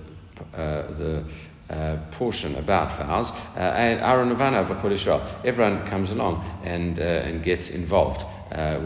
the, 0.54 0.60
uh, 0.60 0.98
the 0.98 1.24
uh, 1.70 1.96
portion 2.18 2.56
about 2.56 2.98
vows, 2.98 3.30
uh, 3.30 3.58
and 3.58 4.00
Aaron 4.00 4.34
Avana 4.34 4.92
Israel. 4.92 5.40
Everyone 5.44 5.86
comes 5.88 6.10
along 6.10 6.44
and 6.64 6.98
and 6.98 7.44
gets 7.44 7.70
involved 7.70 8.24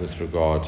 with 0.01 0.19
regard 0.21 0.65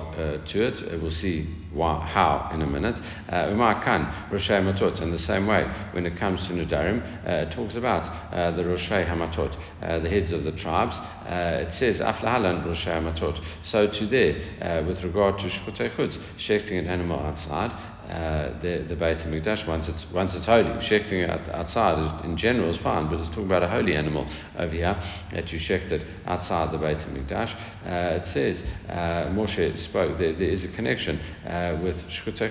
to 0.46 0.62
it. 0.62 1.00
we'll 1.00 1.10
see 1.10 1.46
why, 1.72 2.00
how 2.00 2.50
in 2.52 2.62
a 2.62 2.66
minute. 2.66 3.00
Umar 3.30 3.84
Khan, 3.84 4.06
Roshei 4.30 4.62
Matot, 4.62 5.00
in 5.00 5.10
the 5.10 5.18
same 5.18 5.46
way, 5.46 5.64
when 5.92 6.06
it 6.06 6.16
comes 6.16 6.46
to 6.46 6.52
Nadarim, 6.52 7.02
uh, 7.26 7.50
talks 7.50 7.74
about 7.74 8.08
uh, 8.32 8.50
the 8.52 8.62
Roshei 8.62 9.06
Hamatot, 9.06 9.56
uh, 9.82 9.98
the 9.98 10.08
heads 10.08 10.32
of 10.32 10.44
the 10.44 10.52
tribes. 10.52 10.96
Uh, 10.96 11.66
it 11.66 11.72
says, 11.72 12.00
Aflahalan 12.00 12.64
Roshei 12.64 13.00
Hamatot. 13.00 13.40
So 13.62 13.86
to 13.86 14.06
there, 14.06 14.40
uh, 14.60 14.86
with 14.86 15.02
regard 15.04 15.38
to 15.40 15.46
Shkutei 15.46 15.94
Chutz, 15.94 16.18
shechting 16.38 16.78
an 16.78 16.86
animal 16.86 17.20
outside, 17.20 17.72
uh, 18.08 18.58
the 18.60 18.84
the 18.88 18.96
Beit 18.96 19.18
Hamikdash 19.18 19.66
once 19.66 19.88
it's 19.88 20.06
once 20.12 20.34
it's 20.34 20.46
holy. 20.46 20.70
Shechting 20.80 21.22
it 21.22 21.48
outside 21.50 22.24
in 22.24 22.36
general 22.36 22.70
is 22.70 22.78
fine, 22.78 23.08
but 23.08 23.20
it's 23.20 23.28
talking 23.28 23.46
about 23.46 23.62
a 23.62 23.68
holy 23.68 23.94
animal 23.94 24.26
over 24.56 24.72
here 24.72 25.00
that 25.32 25.52
you 25.52 25.58
shecht 25.58 25.92
it 25.92 26.06
outside 26.26 26.72
the 26.72 26.78
Beit 26.78 26.98
Hamikdash. 26.98 27.54
Uh, 27.84 28.20
it 28.20 28.26
says 28.26 28.62
uh, 28.88 29.28
Moshe 29.30 29.76
spoke. 29.78 30.16
There, 30.18 30.32
there 30.32 30.48
is 30.48 30.64
a 30.64 30.68
connection 30.68 31.20
uh, 31.46 31.78
with 31.82 31.96
Shkutei 32.08 32.48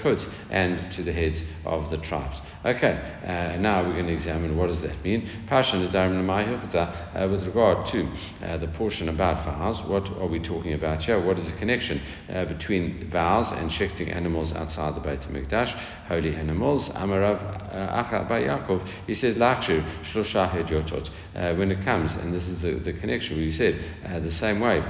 and 0.49 0.91
to 0.93 1.03
the 1.03 1.11
heads 1.13 1.43
of 1.65 1.89
the 1.89 1.97
tribes. 1.97 2.41
Okay, 2.65 2.99
uh, 3.23 3.57
now 3.57 3.83
we're 3.83 3.93
going 3.93 4.07
to 4.07 4.13
examine 4.13 4.57
what 4.57 4.67
does 4.67 4.81
that 4.81 5.03
mean. 5.03 5.29
Passion 5.47 5.81
is 5.81 5.95
uh, 5.95 7.27
with 7.29 7.45
regard 7.45 7.87
to 7.87 8.09
uh, 8.43 8.57
the 8.57 8.67
portion 8.67 9.09
about 9.09 9.45
vows. 9.45 9.81
What 9.83 10.09
are 10.19 10.27
we 10.27 10.39
talking 10.39 10.73
about 10.73 11.03
here? 11.03 11.19
What 11.23 11.39
is 11.39 11.45
the 11.49 11.57
connection 11.57 12.01
uh, 12.29 12.45
between 12.45 13.09
vows 13.09 13.51
and 13.51 13.69
shechting 13.69 14.13
animals 14.15 14.53
outside 14.53 14.95
the 14.95 15.01
Beit 15.01 15.21
Hamikdash, 15.21 15.46
holy 16.07 16.35
animals? 16.35 16.89
Amarav 16.89 17.41
uh, 17.73 18.03
Acha 18.03 18.27
by 18.27 18.41
Yaakov. 18.41 18.87
He 19.05 19.13
says 19.13 19.35
Lachshir 19.35 20.03
Shlosha 20.03 20.49
Hedyotot. 20.51 21.09
When 21.57 21.71
it 21.71 21.83
comes, 21.83 22.15
and 22.15 22.33
this 22.33 22.47
is 22.47 22.61
the, 22.61 22.75
the 22.75 22.93
connection 22.93 23.37
we 23.37 23.51
said 23.51 23.79
the 24.23 24.31
same 24.31 24.59
way. 24.59 24.81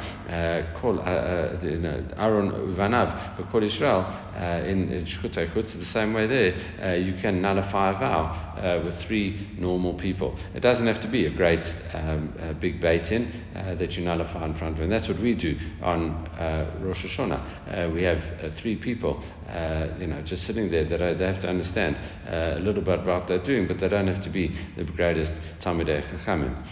Kol 0.82 1.00
uh, 1.00 1.04
Aaron 1.04 2.52
Uvanav, 2.52 3.38
but 3.38 3.50
Kol 3.52 3.64
Israel, 3.64 4.02
uh, 4.38 4.64
in, 4.66 5.06
Shkutei 5.06 5.54
Chutz, 5.54 5.74
the 5.78 5.86
same 5.86 6.14
way 6.14 6.28
there, 6.28 6.56
uh, 6.82 6.94
you 6.96 7.20
can 7.22 7.42
nullify 7.42 7.96
a 7.96 8.00
vow 8.00 8.48
uh, 8.58 8.86
with 8.86 8.96
three 9.06 9.56
normal 9.58 9.96
people. 9.96 10.38
It 10.54 10.62
doesn't 10.62 10.86
have 10.88 11.02
to 11.02 11.08
be 11.08 11.26
a 11.26 11.32
great 11.36 11.66
um, 11.94 12.34
uh, 12.40 12.54
big 12.54 12.80
bait 12.80 13.12
in 13.12 13.32
uh, 13.56 13.76
that 13.76 13.94
you 13.94 14.04
nullify 14.04 14.46
in 14.46 14.56
front 14.56 14.78
of, 14.78 14.84
and 14.84 14.92
that's 14.92 15.08
what 15.08 15.20
we 15.20 15.36
do 15.36 15.58
on 15.82 16.28
uh, 16.38 16.80
Rosh 16.82 17.06
Hashanah. 17.06 17.90
Uh, 17.90 17.92
we 17.94 18.04
have 18.04 18.20
uh, 18.20 18.56
three 18.56 18.76
people, 18.76 19.24
uh, 19.50 19.88
you 20.00 20.08
know, 20.08 20.22
just 20.22 20.46
sitting 20.48 20.72
there 20.72 20.86
that 20.86 21.02
are, 21.02 21.14
they 21.14 21.26
have 21.26 21.42
to 21.42 21.50
understand 21.50 21.98
uh, 22.26 22.58
a 22.58 22.60
little 22.60 22.82
bit 22.82 23.00
about 23.00 23.20
what 23.20 23.28
they're 23.28 23.44
doing, 23.44 23.68
but 23.68 23.80
they 23.80 23.90
don't 23.90 24.08
have 24.08 24.24
to 24.24 24.30
be 24.30 24.58
the 24.78 24.86
greatest 24.86 25.34
Talmidei 25.60 26.02
Chachamim. 26.10 26.66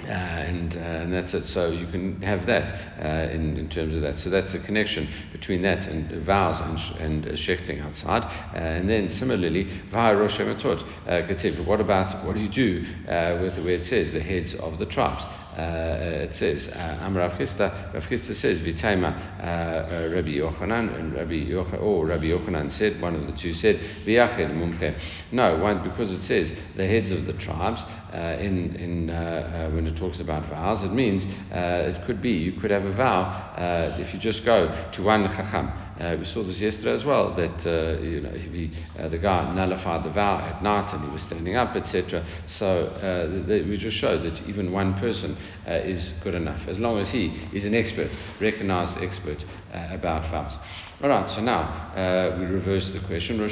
Uh, 0.00 0.06
and, 0.06 0.74
uh, 0.74 0.78
and 0.78 1.12
that's 1.12 1.34
it. 1.34 1.44
So 1.44 1.68
you 1.70 1.86
can 1.86 2.20
have 2.22 2.46
that 2.46 2.72
uh, 2.98 3.30
in, 3.30 3.58
in 3.58 3.68
terms 3.68 3.94
of 3.94 4.00
that. 4.00 4.16
So 4.16 4.30
that's 4.30 4.52
the 4.52 4.58
connection 4.58 5.06
between 5.32 5.60
that 5.62 5.86
and 5.86 6.24
vows 6.24 6.60
and, 6.62 6.78
sh- 6.78 6.92
and 6.98 7.26
uh, 7.26 7.30
shechting 7.32 7.84
outside. 7.84 8.24
Uh, 8.24 8.56
and 8.56 8.88
then 8.88 9.10
similarly, 9.10 9.64
via 9.90 10.16
Rosh 10.16 10.40
Hashanah 10.40 11.66
What 11.66 11.80
about 11.80 12.24
what 12.24 12.34
do 12.34 12.40
you 12.40 12.48
do 12.48 12.84
uh, 13.06 13.38
with 13.42 13.58
where 13.58 13.74
it 13.74 13.84
says 13.84 14.12
the 14.12 14.20
heads 14.20 14.54
of 14.54 14.78
the 14.78 14.86
tribes? 14.86 15.24
Uh, 15.52 16.28
it 16.28 16.34
says 16.34 16.68
Am 16.72 17.16
Rav 17.16 17.32
Chisda. 17.32 17.92
Rav 17.92 18.04
Chisda 18.04 18.34
says 18.34 18.60
Vitayma 18.60 19.12
uh, 19.38 20.08
Rabbi 20.14 20.30
Yochanan 20.30 20.98
and 20.98 21.14
Rabbi 21.14 21.44
Yochanan 21.50 21.82
or 21.82 22.06
Rabbi 22.06 22.24
Yochanan 22.24 22.72
said 22.72 23.00
one 23.00 23.14
of 23.14 23.26
the 23.26 23.32
two 23.32 23.52
said 23.52 23.76
V'yachid 24.06 24.50
mumche. 24.54 24.98
No, 25.30 25.58
one 25.58 25.82
because 25.82 26.10
it 26.10 26.22
says 26.22 26.54
the 26.76 26.86
heads 26.86 27.10
of 27.10 27.26
the 27.26 27.34
tribes 27.34 27.84
uh, 28.12 28.36
in 28.40 28.76
in 28.76 29.10
uh, 29.10 29.68
uh, 29.68 29.74
when 29.74 29.86
it 29.86 29.96
talks 29.96 30.20
about 30.20 30.48
vows, 30.48 30.82
it 30.82 30.92
means 30.92 31.24
uh, 31.52 31.92
it 31.94 32.06
could 32.06 32.22
be 32.22 32.30
you 32.30 32.58
could 32.60 32.70
have 32.70 32.84
a 32.84 32.94
vow 32.94 33.22
uh, 33.56 33.96
if 33.98 34.14
you 34.14 34.20
just 34.20 34.44
go 34.44 34.68
to 34.92 35.02
one 35.02 35.28
chacham. 35.28 35.70
Uh, 36.02 36.16
we 36.18 36.24
saw 36.24 36.42
this 36.42 36.60
yesterday 36.60 36.92
as 36.92 37.04
well 37.04 37.32
that 37.32 37.64
uh, 37.64 38.00
you 38.02 38.20
know 38.20 38.30
he, 38.30 38.72
uh, 38.98 39.06
the 39.08 39.18
guy 39.18 39.54
nullified 39.54 40.02
the 40.02 40.10
vow 40.10 40.38
at 40.38 40.60
night 40.60 40.92
and 40.92 41.04
he 41.04 41.10
was 41.10 41.22
standing 41.22 41.54
up, 41.54 41.76
etc. 41.76 42.26
So 42.46 42.86
uh, 42.86 43.46
we 43.46 43.76
just 43.76 43.96
show 43.96 44.18
that 44.18 44.42
even 44.48 44.72
one 44.72 44.94
person 44.94 45.36
uh, 45.64 45.74
is 45.74 46.12
good 46.24 46.34
enough 46.34 46.66
as 46.66 46.80
long 46.80 46.98
as 46.98 47.10
he 47.10 47.48
is 47.52 47.64
an 47.64 47.74
expert, 47.74 48.10
recognized 48.40 48.98
expert 48.98 49.44
uh, 49.72 49.88
about 49.92 50.28
vows. 50.28 50.58
All 51.02 51.08
right, 51.08 51.28
so 51.28 51.40
now 51.40 51.62
uh, 51.96 52.36
we 52.38 52.46
reverse 52.46 52.92
the 52.92 53.00
question. 53.00 53.38
Now, 53.38 53.46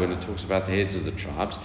when 0.00 0.10
it 0.10 0.22
talks 0.22 0.42
about 0.42 0.66
the 0.66 0.72
heads 0.72 0.96
of 0.96 1.04
the 1.04 1.12
tribes, 1.12 1.56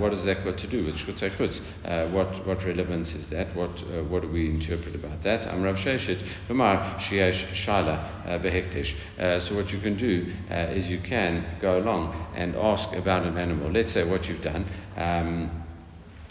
what 0.00 0.12
has 0.12 0.24
that 0.24 0.44
got 0.44 0.56
to 0.58 0.66
do 0.66 0.86
with 0.86 0.94
Shvutai 0.94 1.36
Chutz? 1.36 1.60
Uh, 1.84 2.08
what 2.10 2.46
what 2.46 2.64
relevance 2.64 3.14
is 3.14 3.28
that? 3.28 3.54
What 3.54 3.72
what 4.08 4.22
do 4.22 4.28
we 4.28 4.48
interpret 4.48 4.94
about 4.94 5.22
that? 5.24 5.46
Am 5.46 5.62
Rav 5.62 5.76
Sheshet, 5.76 6.26
Shiesh 6.98 7.68
uh. 7.68 9.22
Uh, 9.22 9.40
So 9.40 9.54
what 9.54 9.72
you 9.72 9.80
can 9.80 9.96
do 9.96 10.32
uh, 10.50 10.72
is 10.74 10.88
you 10.88 11.00
can 11.00 11.58
go 11.60 11.78
along 11.78 12.14
and 12.34 12.54
ask 12.56 12.92
about 12.92 13.24
an 13.24 13.38
animal. 13.38 13.70
Let's 13.70 13.92
say 13.92 14.04
what 14.04 14.28
you've 14.28 14.42
done. 14.42 14.66
Um, 14.96 15.60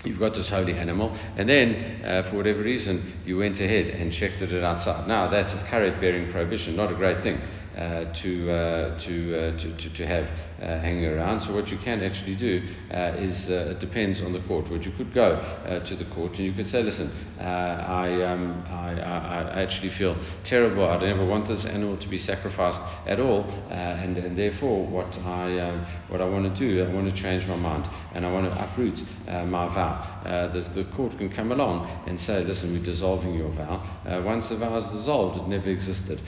You've 0.06 0.20
got 0.20 0.34
this 0.34 0.50
holy 0.50 0.74
animal, 0.74 1.16
and 1.38 1.48
then 1.48 2.02
uh, 2.04 2.24
for 2.30 2.36
whatever 2.36 2.62
reason 2.62 3.22
you 3.26 3.38
went 3.38 3.62
ahead 3.62 3.86
and 3.88 4.12
checked 4.12 4.42
it 4.42 4.62
outside. 4.62 5.08
Now 5.08 5.30
that's 5.30 5.54
a 5.54 5.58
karet 5.70 6.02
bearing 6.02 6.30
prohibition, 6.30 6.76
not 6.76 6.92
a 6.92 6.96
great 6.96 7.24
thing 7.24 7.40
uh, 7.76 8.14
to, 8.14 8.52
uh, 8.52 9.00
to, 9.00 9.36
uh, 9.36 9.60
to, 9.60 9.78
to 9.78 9.90
to 9.96 10.06
have 10.06 10.26
uh, 10.62 10.80
hanging 10.80 11.06
around. 11.06 11.42
So 11.42 11.54
what 11.54 11.70
you 11.70 11.78
can 11.78 12.04
actually 12.04 12.36
do 12.36 12.62
uh, 12.92 13.16
is 13.18 13.50
uh, 13.50 13.72
it 13.72 13.80
depends 13.80 14.22
on 14.22 14.32
the 14.32 14.42
court. 14.42 14.70
What 14.70 14.86
you 14.86 14.92
could 14.92 15.14
go 15.14 15.42
to 15.86 15.96
the 15.96 16.06
court 16.14 16.38
and 16.38 16.46
you 16.46 16.54
could 16.54 16.68
say, 16.68 16.84
listen, 16.84 17.12
I, 17.40 18.22
um, 18.24 18.64
I, 18.68 19.00
I, 19.02 19.42
I 19.42 19.62
actually 19.64 19.90
feel 19.90 20.16
terrible. 20.44 20.88
I 20.88 21.00
never 21.00 21.26
want 21.26 21.48
this 21.48 21.66
animal 21.66 21.98
to 21.98 22.08
be 22.08 22.18
sacrificed 22.18 22.82
at 23.08 23.20
all, 23.20 23.44
and, 23.72 24.18
and 24.18 24.38
therefore 24.38 24.86
what 24.86 25.18
I 25.20 25.60
um, 25.60 25.86
what 26.10 26.22
I 26.22 26.26
want 26.26 26.56
to 26.56 26.60
do, 26.60 26.84
I 26.84 26.94
want 26.94 27.14
to 27.14 27.22
change 27.22 27.48
my 27.48 27.56
mind 27.56 27.90
and 28.14 28.26
I 28.26 28.32
want 28.32 28.46
to 28.46 28.64
uproot 28.64 29.02
my 29.28 29.68
vow. 29.74 30.50
The, 30.54 30.62
the 30.76 30.86
court 30.96 31.18
can 31.18 31.30
come 31.30 31.52
along 31.52 31.88
and 32.08 32.20
say, 32.20 32.44
listen, 32.44 32.72
we're 32.72 32.84
dissolving 32.84 33.34
your 33.34 33.50
vow. 33.50 34.22
Once 34.24 34.50
the 34.50 34.58
vow 34.58 34.78
is 34.78 34.86
dissolved, 34.86 35.42
it 35.42 35.48
never 35.48 35.70
existed 35.70 36.22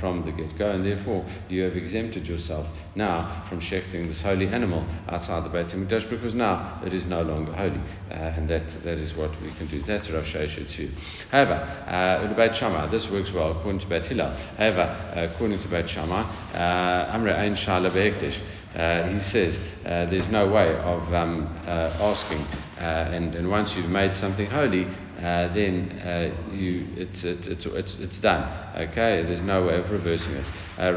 from 0.00 0.24
the 0.24 0.32
get-go, 0.32 0.70
and 0.70 0.83
therefore 0.84 1.24
you 1.48 1.62
have 1.62 1.76
exempted 1.76 2.26
yourself 2.26 2.66
now 2.94 3.44
from 3.48 3.60
shechting 3.60 4.06
this 4.06 4.20
holy 4.20 4.46
animal 4.48 4.86
outside 5.08 5.44
the 5.44 5.48
Beit 5.48 5.68
HaMikdash 5.68 6.08
because 6.10 6.34
now 6.34 6.80
it 6.84 6.94
is 6.94 7.04
no 7.06 7.22
longer 7.22 7.52
holy, 7.52 7.80
uh, 8.10 8.14
and 8.14 8.48
that, 8.48 8.66
that 8.84 8.98
is 8.98 9.14
what 9.14 9.30
we 9.42 9.52
can 9.54 9.66
do. 9.68 9.82
That's 9.82 10.10
Rosh 10.10 10.34
Hashanah. 10.34 10.90
However, 11.30 11.54
uh, 11.54 12.34
Beit 12.34 12.56
Shammai, 12.56 12.90
this 12.90 13.08
works 13.08 13.32
well 13.32 13.52
according 13.52 13.80
to 13.80 13.86
Beit 13.88 14.06
Hillel. 14.06 14.34
However, 14.56 14.82
uh, 14.82 15.32
according 15.32 15.60
to 15.60 15.68
Beit 15.68 15.88
Shammai, 15.88 16.22
uh, 16.52 17.16
Amre 17.16 17.34
Ein 17.34 17.54
Shala 17.54 17.92
Be'ektish, 17.92 18.40
uh, 18.74 19.08
he 19.08 19.18
says 19.18 19.58
uh, 19.84 20.06
there's 20.10 20.28
no 20.28 20.50
way 20.50 20.74
of 20.76 21.12
um, 21.14 21.46
uh, 21.66 21.96
asking, 22.00 22.40
uh, 22.78 23.10
and, 23.12 23.34
and 23.34 23.48
once 23.48 23.74
you've 23.76 23.90
made 23.90 24.12
something 24.14 24.50
holy, 24.50 24.86
then 25.24 25.90
uh, 26.04 26.52
you, 26.52 26.86
it's, 26.96 27.24
it's, 27.24 27.46
it's, 27.48 27.96
it's, 27.98 28.18
done. 28.20 28.44
Okay, 28.76 29.22
there's 29.22 29.40
no 29.40 29.64
way 29.66 29.76
of 29.76 29.90
reversing 29.90 30.34
it. 30.34 30.50
Uh, 30.76 30.92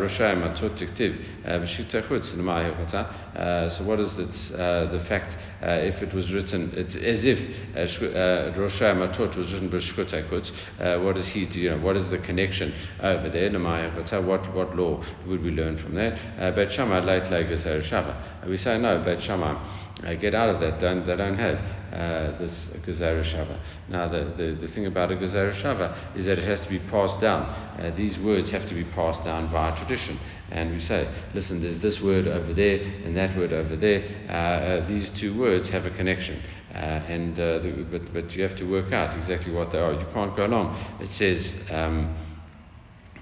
uh. 1.45 3.03
Uh, 3.37 3.69
So 3.69 3.83
what 3.85 3.99
is 3.99 4.19
it? 4.19 4.51
Uh, 4.53 4.91
the 4.91 4.99
fact 5.07 5.37
uh, 5.63 5.67
if 5.69 6.01
it 6.01 6.13
was 6.13 6.33
written, 6.33 6.71
it's 6.75 6.95
as 6.95 7.23
if 7.25 7.39
uh, 7.75 7.79
uh, 7.79 8.53
Rosh 8.57 8.81
Hashanah 8.81 9.13
Matot 9.13 9.35
was 9.37 9.53
written 9.53 9.69
Chutz. 9.69 10.51
Uh, 10.79 10.99
What 11.03 11.15
does 11.15 11.27
he? 11.29 11.45
You 11.45 11.69
know, 11.71 11.79
what 11.79 11.95
is 11.95 12.09
the 12.09 12.17
connection 12.17 12.73
over 13.01 13.29
there? 13.29 13.49
What 14.21 14.53
what 14.53 14.75
law 14.75 15.01
would 15.25 15.41
we 15.41 15.51
learn 15.51 15.77
from 15.77 15.95
that? 15.95 16.19
Uh. 16.37 16.51
We 18.47 18.57
say 18.57 18.77
no, 18.77 19.03
Beit 19.03 19.21
Shammai. 19.21 19.86
Uh, 20.03 20.13
get 20.13 20.35
out 20.35 20.49
of 20.49 20.61
that. 20.61 20.79
Don't, 20.79 21.07
they 21.07 21.15
don't 21.15 21.37
have 21.37 21.57
uh, 21.91 22.37
this 22.37 22.69
Gezerah 22.85 23.23
Shava. 23.23 23.59
Now, 23.89 24.07
the, 24.07 24.31
the, 24.37 24.51
the 24.61 24.67
thing 24.67 24.85
about 24.85 25.11
a 25.11 25.15
Gezerah 25.15 25.55
Shava 25.55 26.15
is 26.15 26.25
that 26.25 26.37
it 26.37 26.47
has 26.47 26.61
to 26.61 26.69
be 26.69 26.77
passed 26.77 27.19
down. 27.19 27.41
Uh, 27.41 27.91
these 27.97 28.19
words 28.19 28.51
have 28.51 28.67
to 28.67 28.75
be 28.75 28.83
passed 28.83 29.23
down 29.23 29.49
via 29.49 29.75
tradition. 29.75 30.19
And 30.51 30.71
we 30.71 30.79
say, 30.79 31.11
listen, 31.33 31.63
there's 31.63 31.81
this 31.81 31.99
word 31.99 32.27
over 32.27 32.53
there 32.53 32.79
and 33.05 33.17
that 33.17 33.35
word 33.35 33.53
over 33.53 33.75
there. 33.75 34.03
Uh, 34.29 34.33
uh, 34.33 34.87
these 34.87 35.09
two 35.09 35.37
words 35.37 35.67
have 35.69 35.85
a 35.85 35.91
connection. 35.91 36.43
Uh, 36.75 36.77
and 36.77 37.35
the, 37.35 37.87
but, 37.89 38.13
but 38.13 38.31
you 38.33 38.43
have 38.43 38.55
to 38.57 38.65
work 38.65 38.93
out 38.93 39.17
exactly 39.17 39.51
what 39.51 39.71
they 39.71 39.79
are. 39.79 39.93
You 39.93 40.05
can't 40.13 40.35
go 40.35 40.45
along. 40.45 40.77
It 41.01 41.09
says, 41.09 41.55
um, 41.71 42.15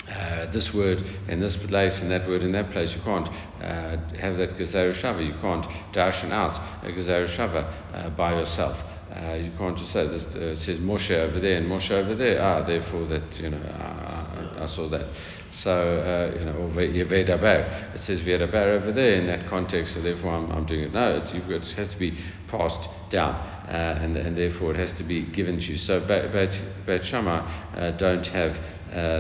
uh, 0.09 0.51
this 0.51 0.74
word 0.74 1.03
in 1.27 1.39
this 1.39 1.55
place 1.55 2.01
and 2.01 2.12
that 2.12 2.27
word 2.27 2.43
in 2.43 2.51
that 2.51 2.71
place. 2.71 2.95
You 2.95 3.01
can't 3.01 3.27
uh, 3.27 3.97
have 4.19 4.38
that 4.38 4.57
Gezerah 4.57 4.93
Shava. 4.93 5.25
You 5.25 5.35
can't 5.41 5.65
darshan 5.93 6.31
out 6.31 6.59
a 6.83 6.91
Gezerah 6.91 7.27
Shava 7.27 7.74
uh, 7.93 8.09
by 8.12 8.39
yourself. 8.39 8.77
Uh, 9.13 9.35
you 9.35 9.51
can't 9.55 9.77
just 9.77 9.93
say 9.93 10.07
this 10.07 10.25
uh, 10.35 10.55
says 10.55 10.79
Moshe 10.79 11.12
over 11.12 11.39
there 11.39 11.57
and 11.57 11.67
Moshe 11.67 11.91
over 11.91 12.15
there. 12.15 12.41
Ah, 12.41 12.65
therefore 12.65 13.05
that 13.05 13.39
you 13.39 13.51
know 13.51 13.57
I, 13.57 14.65
saw 14.65 14.89
that. 14.89 15.05
So 15.51 15.71
uh, 15.71 16.39
you 16.39 16.45
know, 16.45 16.53
or. 16.53 17.93
It 17.93 18.01
says 18.01 18.21
Vedaber 18.21 18.81
over 18.81 18.91
there 18.91 19.13
in 19.13 19.27
that 19.27 19.47
context. 19.47 19.93
So 19.93 20.01
therefore 20.01 20.31
I'm, 20.31 20.51
I'm 20.51 20.65
doing 20.65 20.85
it. 20.85 20.93
No, 20.93 21.17
it, 21.17 21.31
got, 21.47 21.67
it 21.67 21.74
has 21.74 21.91
to 21.91 21.97
be 21.97 22.17
passed 22.47 22.89
down, 23.12 23.35
uh, 23.35 24.00
and 24.01 24.17
and 24.17 24.35
therefore 24.35 24.71
it 24.74 24.77
has 24.77 24.91
to 24.93 25.03
be 25.03 25.21
given 25.21 25.59
to 25.59 25.65
you. 25.65 25.77
So 25.77 26.00
Beit 26.00 26.31
Beit 26.88 27.13
uh, 27.13 27.91
don't 27.91 28.25
have 28.25 28.55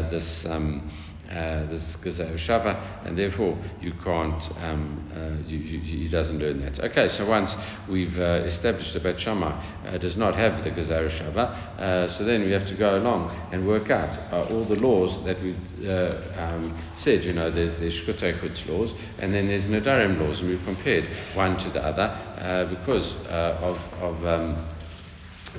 this. 0.09 0.47
Um, 0.47 0.91
uh, 1.29 1.65
this 1.67 1.95
Gezerah 1.97 2.37
Shava, 2.37 3.05
and 3.05 3.17
therefore 3.17 3.57
you 3.81 3.93
can't, 4.03 4.43
um, 4.57 5.11
uh, 5.15 5.47
you, 5.47 5.57
you, 5.57 5.79
he 5.79 6.09
doesn't 6.09 6.39
learn 6.39 6.61
that. 6.61 6.79
Okay, 6.79 7.07
so 7.07 7.25
once 7.25 7.55
we've 7.89 8.17
uh, 8.19 8.43
established 8.45 8.93
that 8.93 9.03
Bet 9.03 9.27
uh, 9.27 9.97
does 9.97 10.15
not 10.17 10.35
have 10.35 10.63
the 10.63 10.71
Gezerah 10.71 11.09
Shava, 11.09 11.79
uh, 11.79 12.09
so 12.17 12.23
then 12.23 12.43
we 12.43 12.51
have 12.51 12.65
to 12.65 12.75
go 12.75 12.97
along 12.97 13.35
and 13.51 13.67
work 13.67 13.89
out 13.89 14.17
all 14.51 14.63
the 14.65 14.75
laws 14.75 15.23
that 15.25 15.41
we 15.41 15.55
uh, 15.87 16.21
um, 16.37 16.79
said, 16.97 17.23
you 17.23 17.33
know, 17.33 17.49
there's, 17.49 17.71
there's 17.79 18.01
Shkutei 18.01 18.39
Chutz 18.39 18.67
laws, 18.67 18.93
and 19.19 19.33
then 19.33 19.47
there's 19.47 19.65
Nadarim 19.65 20.19
laws, 20.19 20.39
and 20.39 20.49
we've 20.49 20.63
compared 20.63 21.09
one 21.33 21.57
to 21.57 21.69
the 21.71 21.83
other 21.83 22.05
because 22.69 23.15
of, 23.27 23.77
of 24.01 24.25
um, 24.25 24.74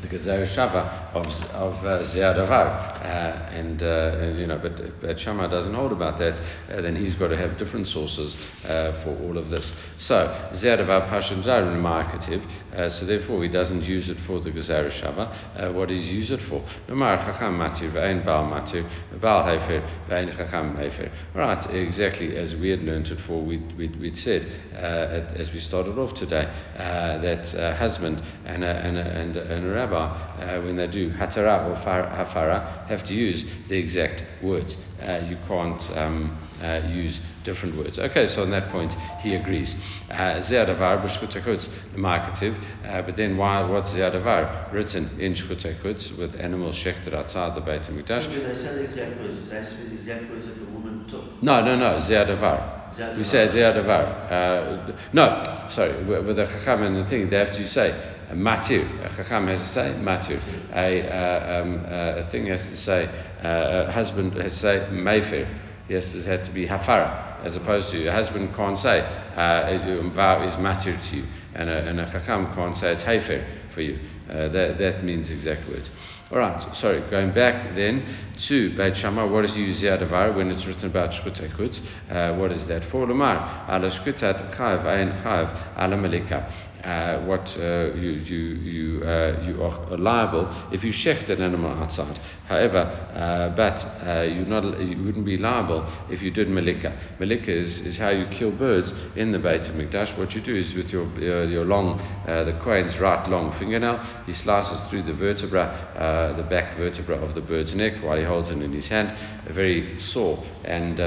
the 0.00 0.08
Gezerah 0.08 0.46
Shava 0.46 1.14
of 1.14 1.26
of 1.54 1.84
uh, 1.84 2.02
Ziyadavar, 2.04 3.02
uh, 3.02 3.06
and, 3.50 3.82
uh, 3.82 4.18
and 4.20 4.38
you 4.38 4.46
know, 4.46 4.58
but 4.58 4.78
if 4.80 5.24
doesn't 5.24 5.74
hold 5.74 5.92
about 5.92 6.18
that, 6.18 6.38
uh, 6.70 6.80
then 6.80 6.96
he's 6.96 7.14
got 7.14 7.28
to 7.28 7.36
have 7.36 7.58
different 7.58 7.88
sources 7.88 8.36
uh, 8.64 8.92
for 9.02 9.16
all 9.22 9.38
of 9.38 9.50
this. 9.50 9.72
So 9.96 10.14
Ziyadavar 10.52 11.08
Pashim 11.08 11.42
Zarim 11.42 11.80
Markativ, 11.80 12.42
uh, 12.74 12.88
so 12.90 13.06
therefore 13.06 13.42
he 13.42 13.48
doesn't 13.48 13.84
use 13.84 14.08
it 14.08 14.18
for 14.26 14.40
the 14.40 14.50
Gezerah 14.50 14.90
Shava. 14.90 15.32
Uh, 15.56 15.72
what 15.72 15.88
does 15.88 16.00
he 16.06 16.12
use 16.12 16.30
it 16.30 16.40
for? 16.42 16.64
Nomar 16.88 17.24
Chacham 17.24 17.58
Matir 17.58 17.92
Vein 17.92 18.24
Baal 18.24 18.44
Matir 18.44 18.88
Baal 19.20 19.44
Hefer 19.44 20.08
Vein 20.08 20.28
Chacham 20.36 20.76
Hefer. 20.76 21.10
Right, 21.34 21.66
exactly 21.74 22.36
as 22.36 22.54
we 22.56 22.70
had 22.70 22.82
learned 22.82 23.08
it 23.08 23.20
for. 23.26 23.42
We 23.42 23.58
we 23.78 23.88
we'd 24.00 24.18
said 24.18 24.42
at, 24.74 25.36
as 25.36 25.52
we 25.52 25.60
started 25.60 25.98
off 25.98 26.14
today 26.14 26.44
that 26.76 27.76
husband 27.76 28.22
and 28.44 28.64
a, 28.64 28.66
and 28.66 28.96
a, 28.96 29.00
and 29.00 29.36
a, 29.36 29.42
and 29.54 29.66
a 29.66 29.68
rabbi 29.86 30.42
uh, 30.42 30.62
when 30.62 30.76
they 30.76 30.86
do 30.86 31.10
hatara 31.12 31.68
or 31.68 31.76
far- 31.82 32.08
hafara, 32.10 32.86
have 32.88 33.04
to 33.04 33.14
use 33.14 33.44
the 33.68 33.76
exact 33.76 34.22
words. 34.42 34.76
Uh, 35.00 35.20
you 35.28 35.36
can't 35.48 35.90
um, 35.96 36.38
uh, 36.62 36.80
use 36.88 37.20
different 37.44 37.76
words. 37.76 37.98
Okay, 37.98 38.26
so 38.26 38.42
on 38.42 38.50
that 38.50 38.70
point, 38.70 38.94
he 39.20 39.34
agrees. 39.34 39.74
Uh, 40.10 40.40
Zeadavar 40.40 41.02
b'shkutakutz 41.04 41.68
marketive, 41.96 42.56
uh, 42.84 43.02
but 43.02 43.16
then 43.16 43.36
why? 43.36 43.62
What's 43.68 43.92
Zeadavar 43.92 44.72
written 44.72 45.08
in 45.20 45.34
shkutakutz 45.34 46.16
with 46.18 46.34
animals 46.36 46.76
shechted 46.76 47.14
outside 47.14 47.54
the 47.54 47.60
Beit 47.60 47.82
Hamikdash? 47.82 48.30
Did 48.30 48.56
they 48.56 48.62
say 48.62 48.74
the 48.74 48.84
exact 48.84 49.20
words? 49.20 49.38
Said 49.48 49.90
the 49.90 49.94
exact 49.94 50.30
words 50.30 50.46
that 50.46 50.58
the 50.58 50.66
woman 50.66 51.06
took. 51.08 51.42
No, 51.42 51.64
no, 51.64 51.76
no. 51.76 51.98
Zeadavar. 51.98 52.75
We 53.16 53.24
say 53.24 53.48
Zeadavar. 53.48 54.30
Uh, 54.30 54.92
no, 55.12 55.66
sorry. 55.68 56.02
With 56.04 56.36
the 56.36 56.46
chacham 56.46 56.82
and 56.82 56.96
the 56.96 57.08
thing, 57.08 57.28
they 57.28 57.36
have 57.36 57.52
to 57.52 57.66
say 57.68 57.92
matir. 58.32 58.88
A 59.04 59.14
chacham 59.14 59.48
has 59.48 59.60
to 59.60 59.66
say 59.68 59.94
matir. 59.98 60.40
A, 60.74 61.02
uh, 61.06 61.62
um, 61.62 61.84
uh, 61.84 62.26
a 62.26 62.30
thing 62.30 62.46
has 62.46 62.62
to 62.62 62.76
say 62.76 63.04
uh, 63.44 63.86
a 63.88 63.92
husband 63.92 64.34
has 64.34 64.54
to 64.54 64.58
say 64.60 64.88
mayfair. 64.90 65.46
Yes, 65.88 66.14
it 66.14 66.24
had 66.24 66.44
to 66.46 66.50
be 66.50 66.66
hafara, 66.66 67.44
as 67.44 67.54
opposed 67.54 67.90
to 67.90 68.06
a 68.06 68.12
husband 68.12 68.54
can't 68.56 68.78
say 68.78 69.00
uh, 69.00 70.10
vow 70.14 70.42
is 70.44 70.54
matir 70.54 70.98
to 71.10 71.16
you, 71.16 71.26
and 71.54 71.68
a, 71.68 71.88
and 71.88 72.00
a 72.00 72.10
chacham 72.10 72.52
can't 72.54 72.76
say 72.76 72.92
it's 72.92 73.04
hefer 73.04 73.44
for 73.74 73.82
you. 73.82 73.98
Uh, 74.28 74.48
that, 74.48 74.78
that 74.78 75.04
means 75.04 75.30
exact 75.30 75.68
words. 75.68 75.90
All 76.36 76.42
right, 76.42 76.76
sorry, 76.76 77.00
going 77.08 77.32
back 77.32 77.74
then 77.74 78.04
to 78.48 78.76
Beit 78.76 78.94
Shammai, 78.94 79.24
what 79.24 79.46
is 79.46 79.56
used 79.56 79.82
Yadavar 79.82 80.36
when 80.36 80.50
it's 80.50 80.66
written 80.66 80.90
about 80.90 81.12
Shkutekut? 81.12 81.80
Uh, 82.10 82.36
what 82.36 82.52
is 82.52 82.66
that 82.66 82.84
for? 82.90 83.06
Lamar, 83.06 83.64
ala 83.70 83.88
Shkutat 83.90 84.54
Chav, 84.54 84.84
Ein 84.84 85.22
Chav, 85.22 85.78
ala 85.78 85.96
Malika. 85.96 86.52
Uh, 86.84 87.24
what 87.24 87.56
uh, 87.58 87.92
you 87.94 88.10
you 88.10 88.38
you 88.62 89.04
uh, 89.04 89.42
you 89.42 89.62
are 89.62 89.96
liable 89.96 90.46
if 90.72 90.84
you 90.84 90.92
shecht 90.92 91.28
an 91.30 91.42
animal 91.42 91.70
outside. 91.82 92.18
However, 92.46 92.78
uh, 92.78 93.48
but 93.56 93.84
uh, 94.06 94.22
you 94.22 94.44
not 94.44 94.62
you 94.80 95.02
wouldn't 95.02 95.24
be 95.24 95.36
liable 95.36 95.84
if 96.10 96.22
you 96.22 96.30
did 96.30 96.48
malika. 96.48 96.96
Malika 97.18 97.50
is, 97.50 97.80
is 97.80 97.98
how 97.98 98.10
you 98.10 98.26
kill 98.26 98.52
birds 98.52 98.92
in 99.16 99.32
the 99.32 99.38
Beit 99.38 99.62
Hamikdash. 99.62 100.16
What 100.18 100.34
you 100.34 100.40
do 100.40 100.54
is 100.54 100.74
with 100.74 100.92
your 100.92 101.06
uh, 101.06 101.46
your 101.46 101.64
long 101.64 101.98
the 102.26 102.58
Kohen's 102.62 102.98
right 103.00 103.26
long 103.28 103.52
fingernail, 103.58 103.98
he 104.26 104.32
slices 104.32 104.80
through 104.88 105.02
the 105.04 105.14
vertebra, 105.14 106.34
the 106.36 106.42
back 106.44 106.76
vertebra 106.76 107.16
of 107.16 107.34
the 107.34 107.40
bird's 107.40 107.74
neck 107.74 108.02
while 108.02 108.18
he 108.18 108.24
holds 108.24 108.50
it 108.50 108.58
in 108.58 108.72
his 108.72 108.88
hand. 108.88 109.16
A 109.46 109.52
Very 109.52 109.98
sore 109.98 110.44
and 110.64 110.98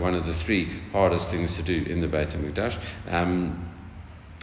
one 0.00 0.14
of 0.14 0.24
the 0.24 0.34
three 0.34 0.82
hardest 0.92 1.30
things 1.30 1.56
to 1.56 1.62
do 1.62 1.84
in 1.90 2.00
the 2.00 2.08
Beit 2.08 2.30
Hamikdash. 2.30 2.78
Um, 3.08 3.69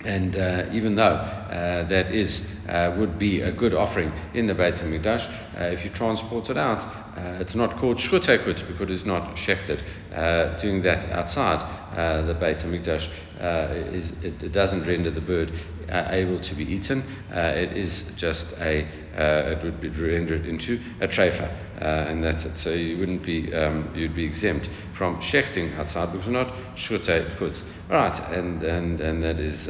and 0.05 0.37
uh, 0.37 0.69
even 0.71 0.95
though 0.95 1.03
uh, 1.03 1.87
that 1.87 2.11
is 2.11 2.43
uh, 2.69 2.95
would 2.99 3.17
be 3.17 3.41
a 3.41 3.51
good 3.51 3.73
offering 3.73 4.13
in 4.33 4.45
the 4.45 4.53
Beit 4.53 4.75
Hamikdash, 4.75 5.27
uh, 5.59 5.63
if 5.65 5.83
you 5.83 5.89
transport 5.89 6.49
it 6.49 6.57
out, 6.57 6.81
uh, 7.17 7.39
it's 7.41 7.55
not 7.55 7.77
called 7.77 7.97
shchutekut 7.97 8.67
because 8.67 8.91
it's 8.91 9.05
not 9.05 9.35
shechted. 9.35 9.83
Uh, 10.13 10.57
doing 10.59 10.81
that 10.81 11.05
outside 11.11 11.59
Uh, 11.97 12.21
the 12.27 12.33
Beit 12.35 12.59
Hamikdash 12.59 13.09
uh, 13.41 13.73
is 13.91 14.11
it, 14.21 14.43
it, 14.43 14.51
doesn't 14.51 14.85
render 14.85 15.09
the 15.09 15.19
bird 15.19 15.51
uh, 15.89 16.05
able 16.11 16.39
to 16.39 16.53
be 16.53 16.63
eaten. 16.63 17.03
it 17.31 17.75
is 17.75 18.03
just 18.15 18.53
a 18.59 18.87
it 19.17 19.63
would 19.63 19.81
be 19.81 19.89
rendered 19.89 20.45
into 20.45 20.79
a 21.01 21.07
treifa, 21.07 21.49
and 21.81 22.23
that's 22.23 22.45
it. 22.45 22.55
So 22.55 22.69
you 22.69 22.99
wouldn't 22.99 23.23
be 23.23 23.51
um, 23.51 23.91
you'd 23.95 24.15
be 24.15 24.25
exempt 24.25 24.69
from 24.95 25.19
shechting 25.21 25.75
outside 25.75 26.11
because 26.11 26.27
not 26.27 26.53
shchutekut. 26.75 27.63
Right, 27.89 28.19
and 28.31 28.61
and 28.61 29.01
and 29.01 29.23
that 29.23 29.39
is. 29.39 29.67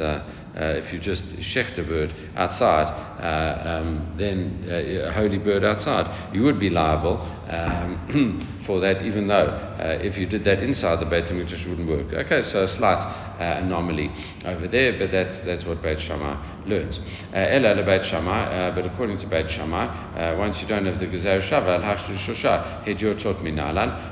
Uh, 0.58 0.74
if 0.74 0.92
you 0.92 0.98
just 0.98 1.24
shecht 1.36 1.78
a 1.78 1.84
bird 1.84 2.12
outside, 2.34 2.88
uh, 3.22 3.68
um, 3.68 4.12
then 4.16 4.64
uh, 4.68 5.08
a 5.08 5.12
holy 5.12 5.38
bird 5.38 5.62
outside, 5.62 6.34
you 6.34 6.42
would 6.42 6.58
be 6.58 6.68
liable 6.68 7.20
um, 7.48 8.60
for 8.66 8.80
that, 8.80 9.00
even 9.02 9.28
though 9.28 9.76
if 10.02 10.18
you 10.18 10.26
did 10.26 10.42
that 10.42 10.60
inside 10.60 10.98
the 10.98 11.06
Beit 11.06 11.30
it 11.30 11.68
wouldn't 11.68 11.88
work. 11.88 12.12
Okay, 12.12 12.42
so 12.42 12.64
a 12.64 12.68
slight 12.68 13.00
anomaly 13.38 14.10
over 14.44 14.66
there, 14.66 14.98
but 14.98 15.12
that's 15.12 15.38
that's 15.40 15.64
what 15.64 15.80
Beit 15.80 16.00
Shammai 16.00 16.34
learns. 16.66 16.98
Ella 17.32 17.74
le 17.74 17.84
Beit 17.84 18.04
Shammai, 18.04 18.74
but 18.74 18.84
according 18.84 19.18
to 19.18 19.28
Beit 19.28 19.48
Shammai, 19.48 20.34
once 20.36 20.60
you 20.60 20.66
don't 20.66 20.86
have 20.86 20.98
the 20.98 21.06
Gezer 21.06 21.40
Shava, 21.40 21.76
al 21.76 21.82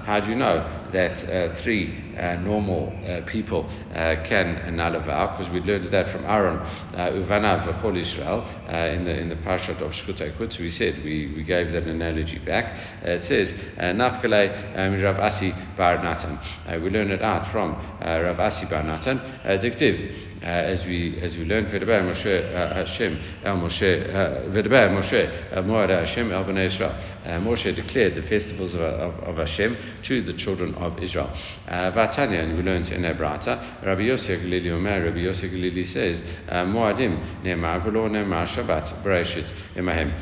how 0.07 0.21
do 0.21 0.31
you 0.31 0.37
know 0.37 0.86
that 0.93 1.25
uh, 1.25 1.63
three 1.63 2.15
uh, 2.17 2.37
normal 2.37 2.93
uh, 3.05 3.21
people 3.27 3.65
can 3.93 4.77
vow? 4.77 5.37
Because 5.37 5.53
we 5.53 5.61
learned 5.61 5.93
that 5.93 6.11
from 6.13 6.25
Aaron, 6.25 6.59
Uvanav 6.95 7.67
V'chol 7.67 7.99
Israel, 7.99 8.45
in 8.69 9.05
the 9.05 9.17
in 9.17 9.29
the 9.29 9.37
Parshat 9.37 9.81
of 9.81 9.93
Shkutai 9.93 10.59
We 10.59 10.71
said 10.71 11.03
we, 11.05 11.33
we 11.37 11.45
gave 11.45 11.73
that 11.73 11.85
analogy 11.85 12.39
back. 12.39 13.03
it 13.03 13.25
says 13.25 13.53
Nafkale 13.79 14.79
um, 14.79 15.03
Rav 15.03 15.19
Asi 15.19 15.53
Bar 15.77 16.03
Natan. 16.03 16.83
we 16.83 16.91
learned 16.91 17.13
it 17.13 17.23
out 17.23 17.51
from 17.53 17.75
Rav 18.01 18.41
Asi 18.41 18.67
Bar 18.67 18.83
Natan. 18.83 19.19
Diktiv. 19.45 20.27
Uh, 20.43 20.49
as 20.49 20.85
we 20.85 21.19
as 21.23 21.35
we 21.35 21.45
learned 21.45 21.67
V'daber 21.69 22.03
Moshe 22.03 22.55
uh, 22.55 22.75
Hashem 22.75 23.19
El 23.43 23.57
Moshe 23.57 24.07
V'daber 24.53 24.91
Moshe 24.91 25.53
Moed 25.65 25.89
Hashem 25.89 26.31
El 26.31 26.45
Bnei 26.45 26.67
Israel. 26.67 26.95
Moshe 27.43 27.75
declared 27.75 28.15
the 28.15 28.23
festivals 28.29 28.75
of, 28.75 28.83
of, 28.83 29.15
of 29.25 29.37
Hashem 29.39 29.77
to 30.05 30.23
the 30.23 30.35
children 30.35 30.75
of 30.77 30.99
Israel. 31.03 31.31
Vatanya, 31.69 32.45
and 32.45 32.57
we 32.57 32.63
learned 32.63 32.91
in 32.91 33.03
Ebrata, 33.03 33.85
Rabbi 33.85 34.03
Yosef 34.03 34.41
Galili 34.41 34.71
Omer, 34.71 35.05
Rabbi 35.05 35.19
Yosef 35.19 35.51
Galili 35.51 35.85
says, 35.85 36.25
Moadim 36.49 37.43
Ne'emar 37.43 37.83
V'lo 37.85 38.11
Ne'emar 38.11 38.47
Shabbat 38.47 39.03
Bereshit 39.03 39.53
Emahem 39.75 40.13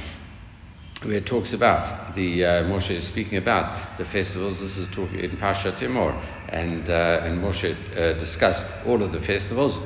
where 1.05 1.17
it 1.17 1.27
talks 1.27 1.53
about 1.53 2.15
the 2.15 2.45
uh, 2.45 2.49
Moshe 2.65 2.91
is 2.91 3.07
speaking 3.07 3.37
about 3.37 3.99
the 3.99 4.05
festivals. 4.07 4.61
This 4.61 4.77
is 4.77 4.89
talking 4.89 5.19
in 5.21 5.37
Pasha 5.37 5.73
Timor, 5.73 6.13
and 6.49 6.89
uh, 6.89 7.21
and 7.23 7.43
Moshe 7.43 7.75
uh, 7.97 8.19
discussed 8.19 8.67
all 8.87 9.03
of 9.03 9.13
the 9.13 9.21
festivals. 9.21 9.79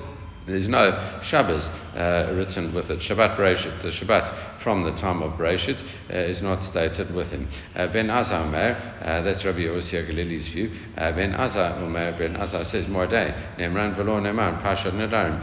There's 0.46 0.68
no 0.68 1.18
Shabbos 1.22 1.68
uh, 1.68 2.32
written 2.34 2.72
with 2.72 2.90
it. 2.90 3.00
Shabbat 3.00 3.36
Bereshit, 3.36 3.82
the 3.82 3.88
Shabbat 3.88 4.57
from 4.62 4.84
the 4.84 4.92
time 4.92 5.22
of 5.22 5.38
Bereshit, 5.38 5.82
uh, 6.10 6.16
is 6.16 6.42
not 6.42 6.62
stated 6.62 7.14
with 7.14 7.28
him. 7.28 7.48
Uh, 7.74 7.86
ben 7.88 8.08
Azzai 8.08 8.46
Omer, 8.46 9.02
uh, 9.02 9.22
that's 9.22 9.44
Rabbi 9.44 9.60
Yossi 9.60 10.06
Galili's 10.08 10.48
view. 10.48 10.70
Ben 10.96 11.32
Azzai 11.32 11.78
Omer, 11.78 12.16
Ben 12.18 12.34
Azzai 12.34 12.64
says, 12.64 12.86
Mordei, 12.86 13.56
Nemran 13.58 13.96
Velo 13.96 14.20
Neman, 14.20 14.60
Pasha 14.62 14.90
Nedarim. 14.90 15.38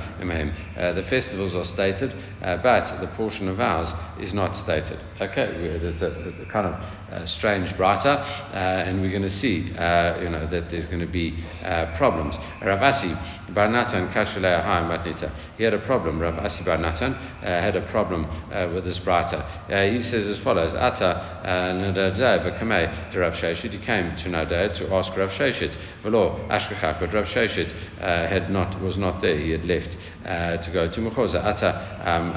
Uh, 0.78 0.93
the 0.93 1.04
festivals 1.04 1.56
are 1.56 1.65
stated, 1.65 2.13
but 2.41 2.99
the 2.99 3.08
portion 3.15 3.47
of 3.47 3.58
vows 3.58 3.93
is 4.19 4.34
not 4.34 4.56
stated. 4.56 4.99
Okay, 5.19 5.49
it's 5.54 6.01
a, 6.01 6.45
kind 6.51 6.67
of 6.67 7.30
strange 7.30 7.73
brata, 7.73 8.23
and 8.54 9.01
we're 9.01 9.12
going 9.12 9.21
to 9.21 9.30
see, 9.30 9.60
you 9.60 10.30
know, 10.30 10.47
that 10.49 10.69
there's 10.69 10.88
going 10.88 10.99
to 10.99 11.12
be 11.12 11.43
problems. 11.95 12.36
Ravasi, 12.62 13.54
Bar 13.54 13.69
Natan 13.69 14.10
Kashalei 14.10 14.63
Matnita. 14.86 15.32
He 15.58 15.63
had 15.63 15.73
a 15.73 15.80
problem. 15.80 16.19
Rav 16.19 16.38
Asi 16.39 16.63
Bar 16.63 16.78
Natan 16.78 17.13
uh, 17.13 17.39
had 17.41 17.75
a 17.75 17.86
problem 17.89 18.25
uh, 18.25 18.71
with 18.73 18.86
this 18.86 18.99
brata. 19.05 19.45
Uh, 19.69 19.91
he 19.91 20.01
says 20.01 20.27
as 20.27 20.39
follows: 20.39 20.73
Ata 20.73 21.41
Nadadeh 21.45 22.59
v'kamei 22.59 23.11
to 23.11 23.19
Rav 23.19 23.33
Sheshet. 23.33 23.71
He 23.71 23.77
came 23.77 24.15
to 24.17 24.29
Nadad 24.29 24.75
to 24.75 24.93
ask 24.93 25.15
Rav 25.15 25.29
Sheshet. 25.29 25.77
V'lo 26.03 26.47
Ashkachak, 26.49 26.99
but 26.99 27.13
Rav 27.13 27.25
Sheshet 27.25 27.71
had 27.99 28.49
not 28.49 28.81
was 28.81 28.97
not 28.97 29.21
there. 29.21 29.37
He 29.37 29.51
had 29.51 29.65
left 29.65 29.95
to 30.23 30.69
go 30.73 30.89
to 30.89 30.99
Mechoza. 30.99 31.43
Ata 31.43 32.01
um, 32.03 32.33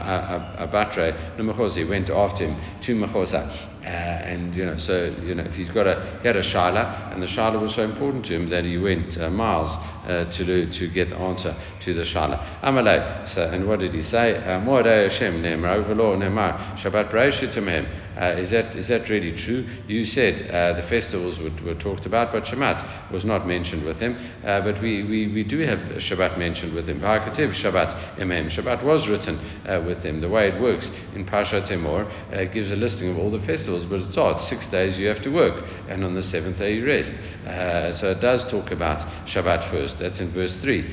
Abatre 0.69 1.39
no 1.39 1.53
Mechoza. 1.53 1.89
went 1.89 2.11
after 2.11 2.47
him 2.47 2.61
to 2.83 2.95
Mechoza. 2.95 3.78
Uh, 3.83 3.87
and 3.87 4.55
you 4.57 4.65
know, 4.67 4.77
so 4.77 5.15
you 5.23 5.35
know, 5.35 5.45
if 5.45 5.55
he's 5.55 5.71
got 5.71 5.87
a 5.87 6.19
he 6.21 6.27
had 6.27 6.37
a 6.37 6.43
shala, 6.43 7.13
and 7.13 7.23
the 7.23 7.27
shala 7.27 7.61
was 7.61 7.75
so 7.75 7.83
important 7.83 8.27
to 8.27 8.35
him 8.35 8.51
that 8.51 8.65
he 8.65 8.77
went 8.77 9.17
uh, 9.19 9.31
miles 9.31 9.69
uh, 10.09 10.31
to 10.33 10.69
to 10.71 10.89
get 10.89 11.11
the 11.11 11.17
answer 11.17 11.57
to 11.81 11.95
the 11.95 12.03
shala. 12.03 12.61
Amalei. 12.63 13.29
So, 13.29 13.45
and 13.45 13.69
what 13.69 13.79
did 13.79 13.95
he 13.95 14.03
say? 14.03 14.37
Uh, 14.37 14.61
Moadei 14.61 15.09
Hashem 15.09 15.43
Ne'emar 15.43 15.77
Overlaw 15.77 16.17
Ne'emar 16.17 16.77
Shabbat 16.77 17.13
Bereshit 17.13 17.57
uh, 17.57 18.41
Is 18.41 18.51
that 18.51 18.75
is 18.75 18.89
that 18.89 19.09
really 19.09 19.33
true? 19.33 19.65
You 19.87 20.05
said 20.05 20.51
uh, 20.51 20.81
the 20.81 20.87
festivals 20.89 21.39
were, 21.39 21.53
were 21.65 21.79
talked 21.79 22.05
about, 22.05 22.33
but 22.33 22.45
Shabbat 22.45 23.13
was 23.13 23.25
not 23.25 23.47
mentioned 23.47 23.85
with 23.85 23.99
him. 23.99 24.17
but 24.43 24.83
we, 24.83 25.05
we, 25.05 25.33
we 25.33 25.45
do 25.45 25.61
have 25.61 25.79
Shabbat 26.03 26.37
mentioned 26.37 26.75
with 26.75 26.89
him. 26.89 27.01
Shabbat 27.01 28.19
Emem. 28.21 28.49
Shabbat 28.49 28.83
was 28.83 29.09
written 29.09 29.39
with 29.87 29.99
him. 30.03 30.21
The 30.21 30.29
way 30.29 30.49
it 30.49 30.61
works 30.61 30.91
in 31.15 31.25
Pasha 31.25 31.63
Timor 31.63 32.11
gives 32.53 32.73
a 32.73 32.77
listing 32.77 33.11
of 33.11 33.19
all 33.19 33.31
the 33.31 33.41
festivals 33.47 33.68
but 33.69 34.01
it 34.01 34.13
starts 34.13 34.49
six 34.49 34.67
days 34.69 34.99
you 34.99 35.07
have 35.09 35.23
to 35.23 35.31
work, 35.31 35.65
and 35.89 36.05
on 36.05 36.15
the 36.15 36.23
seventh 36.23 36.59
day 36.59 36.75
you 36.75 36.87
rest. 36.87 37.13
Uh, 37.47 37.93
so 37.93 38.11
it 38.11 38.21
does 38.21 38.45
talk 38.51 38.71
about 38.71 39.01
Shabbat 39.27 39.71
first. 39.71 39.99
That's 39.99 40.21
in 40.21 40.31
verse 40.33 40.57
3. 40.57 40.85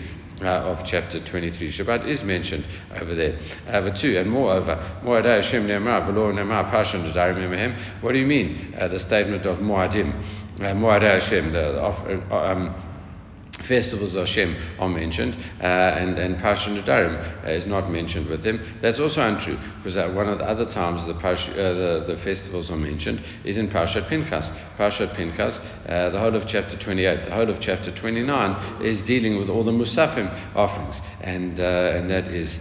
Uh, 0.42 0.48
of 0.48 0.86
chapter 0.86 1.24
23. 1.24 1.72
Shabbat 1.72 2.06
is 2.10 2.22
mentioned 2.22 2.68
over 3.00 3.16
there. 3.16 3.40
Uh, 3.70 3.90
two, 3.92 4.18
and 4.18 4.30
moreover. 4.30 4.76
What 5.02 5.24
do 8.12 8.20
you 8.20 8.26
mean, 8.28 8.76
uh, 8.78 8.90
the 8.90 9.00
statement 9.00 9.46
of 9.46 9.60
Moadim? 9.60 10.14
Uh, 10.60 10.74
Moaday 10.74 11.22
Hashem, 11.22 11.54
the, 11.54 11.72
the 11.72 12.36
um, 12.36 12.85
festivals 13.68 14.16
of 14.16 14.28
Hashem 14.28 14.56
are 14.80 14.90
mentioned, 14.90 15.36
uh, 15.62 15.66
and, 15.66 16.18
and 16.18 16.38
Parsha 16.38 16.68
Nadarim 16.68 17.46
uh, 17.46 17.50
is 17.50 17.66
not 17.66 17.90
mentioned 17.90 18.28
with 18.28 18.44
them. 18.44 18.60
That's 18.82 19.00
also 19.00 19.22
untrue, 19.22 19.58
because 19.78 19.98
uh, 19.98 20.10
one 20.12 20.28
of 20.28 20.40
the 20.40 20.46
other 20.46 20.66
times 20.66 21.06
the, 21.06 21.14
Parsha, 21.14 21.52
uh, 21.52 22.06
the, 22.06 22.16
the 22.16 22.22
festivals 22.24 22.72
are 22.72 22.78
mentioned 22.78 23.22
is 23.44 23.58
in 23.58 23.70
Parshat 23.70 24.08
Pinchas. 24.08 24.52
Parshat 24.78 25.16
Pinchas, 25.16 25.60
uh, 25.88 26.10
the 26.10 26.20
whole 26.20 26.36
of 26.36 26.48
chapter 26.48 26.78
28, 26.78 27.26
the 27.26 27.32
whole 27.32 27.50
of 27.50 27.60
chapter 27.60 27.94
29 27.94 28.82
is 28.82 29.02
dealing 29.04 29.38
with 29.38 29.50
all 29.50 29.64
the 29.64 29.72
Musafim 29.72 30.28
offerings, 30.56 31.02
and, 31.22 31.60
uh, 31.60 31.94
and 31.96 32.10
that 32.10 32.28
is 32.28 32.60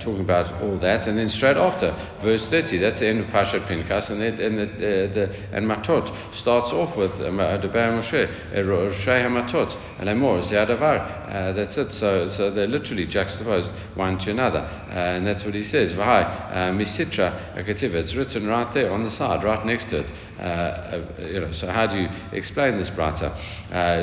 talking 0.00 0.20
about 0.20 0.62
all 0.62 0.78
that. 0.78 1.06
And 1.06 1.18
then 1.18 1.28
straight 1.28 1.56
after, 1.56 1.90
verse 2.22 2.46
30, 2.46 2.78
that's 2.78 3.00
the 3.00 3.06
end 3.08 3.20
of 3.20 3.26
Parshat 3.26 3.66
Pinchas, 3.66 4.10
and, 4.10 4.20
then, 4.20 4.40
and, 4.40 4.58
the, 4.58 5.10
the, 5.14 5.56
and 5.56 5.66
Matot 5.66 6.34
starts 6.34 6.72
off 6.72 6.96
with 6.96 7.12
Debar 7.18 7.92
Moshe, 7.92 8.52
Roshei 8.54 9.22
HaMatot, 9.24 9.76
Uh, 10.08 11.52
that's 11.52 11.76
it. 11.76 11.92
So, 11.92 12.28
so 12.28 12.50
they're 12.50 12.66
literally 12.66 13.06
juxtaposed 13.06 13.70
one 13.94 14.18
to 14.18 14.30
another. 14.30 14.60
Uh, 14.60 14.92
and 14.92 15.26
that's 15.26 15.44
what 15.44 15.54
he 15.54 15.62
says. 15.62 15.92
Vahai, 15.92 16.24
uh, 16.24 16.70
Misitra. 16.72 17.56
It's 17.56 18.14
written 18.14 18.46
right 18.46 18.72
there 18.74 18.92
on 18.92 19.04
the 19.04 19.10
side, 19.10 19.42
right 19.44 19.64
next 19.64 19.90
to 19.90 20.00
it. 20.00 20.12
Uh, 20.38 20.42
uh, 20.42 21.06
you 21.18 21.40
know, 21.40 21.52
so 21.52 21.70
how 21.70 21.86
do 21.86 21.96
you 21.96 22.08
explain 22.32 22.76
this, 22.78 22.90
Brata? 22.90 23.34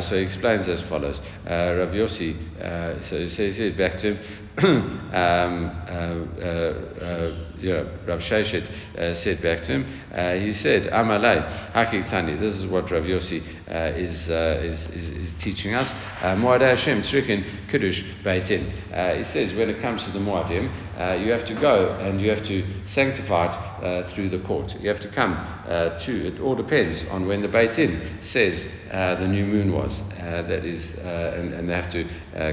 so 0.02 0.16
he 0.16 0.22
explains 0.22 0.68
as 0.68 0.82
follows. 0.82 1.22
Rav 1.46 1.90
Yossi, 1.90 3.04
so 3.04 3.20
he 3.20 3.28
says 3.28 3.76
back 3.76 3.98
to 4.00 4.16
him, 4.16 4.20
um, 4.58 5.12
uh, 5.14 6.42
uh, 6.42 7.36
you 7.58 7.72
know, 7.72 7.90
Rav 8.06 8.20
Sheshet 8.20 8.70
uh, 8.98 9.14
said 9.14 9.42
back 9.42 9.62
to 9.64 9.72
him, 9.72 10.02
uh, 10.14 10.34
he 10.34 10.52
said, 10.52 10.92
Amalei, 10.92 11.72
Hakik 11.72 12.40
this 12.40 12.58
is 12.58 12.66
what 12.66 12.92
Rav 12.92 13.04
Yossi 13.04 13.42
uh, 13.70 13.98
is, 13.98 14.30
uh, 14.30 14.60
is, 14.62 14.88
is, 14.88 15.10
is, 15.10 15.34
teaching 15.42 15.74
us. 15.74 15.90
Moed 16.22 16.60
Hashem, 16.60 17.02
Tzrikin, 17.02 17.70
Kiddush, 17.70 18.04
Beitin. 18.26 19.18
He 19.18 19.24
says, 19.24 19.54
when 19.54 19.70
it 19.70 19.82
comes 19.82 20.04
to 20.04 20.12
the 20.12 20.20
Moadim, 20.20 20.91
Uh, 21.02 21.16
you 21.16 21.32
have 21.32 21.46
to 21.46 21.56
go 21.56 21.98
and 22.00 22.22
you 22.22 22.30
have 22.30 22.44
to 22.44 22.64
sanctify 22.86 23.48
it 23.48 23.84
uh, 23.84 24.14
through 24.14 24.30
the 24.30 24.40
court. 24.40 24.76
You 24.80 24.90
have 24.90 25.00
to 25.00 25.10
come 25.10 25.34
uh, 25.34 25.98
to, 26.00 26.28
it 26.28 26.40
all 26.40 26.54
depends 26.54 27.04
on 27.10 27.26
when 27.26 27.42
the 27.42 27.48
Beitin 27.48 28.24
says 28.24 28.68
the 28.92 29.28
new 29.28 29.46
moon 29.46 29.72
was. 29.72 30.04
that 30.20 30.66
is, 30.66 30.94
and, 31.00 31.54
and, 31.54 31.70
they 31.70 31.74
have 31.74 31.92
to 31.92 32.04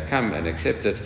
come 0.08 0.32
and 0.32 0.46
accept 0.46 0.86
it 0.86 0.98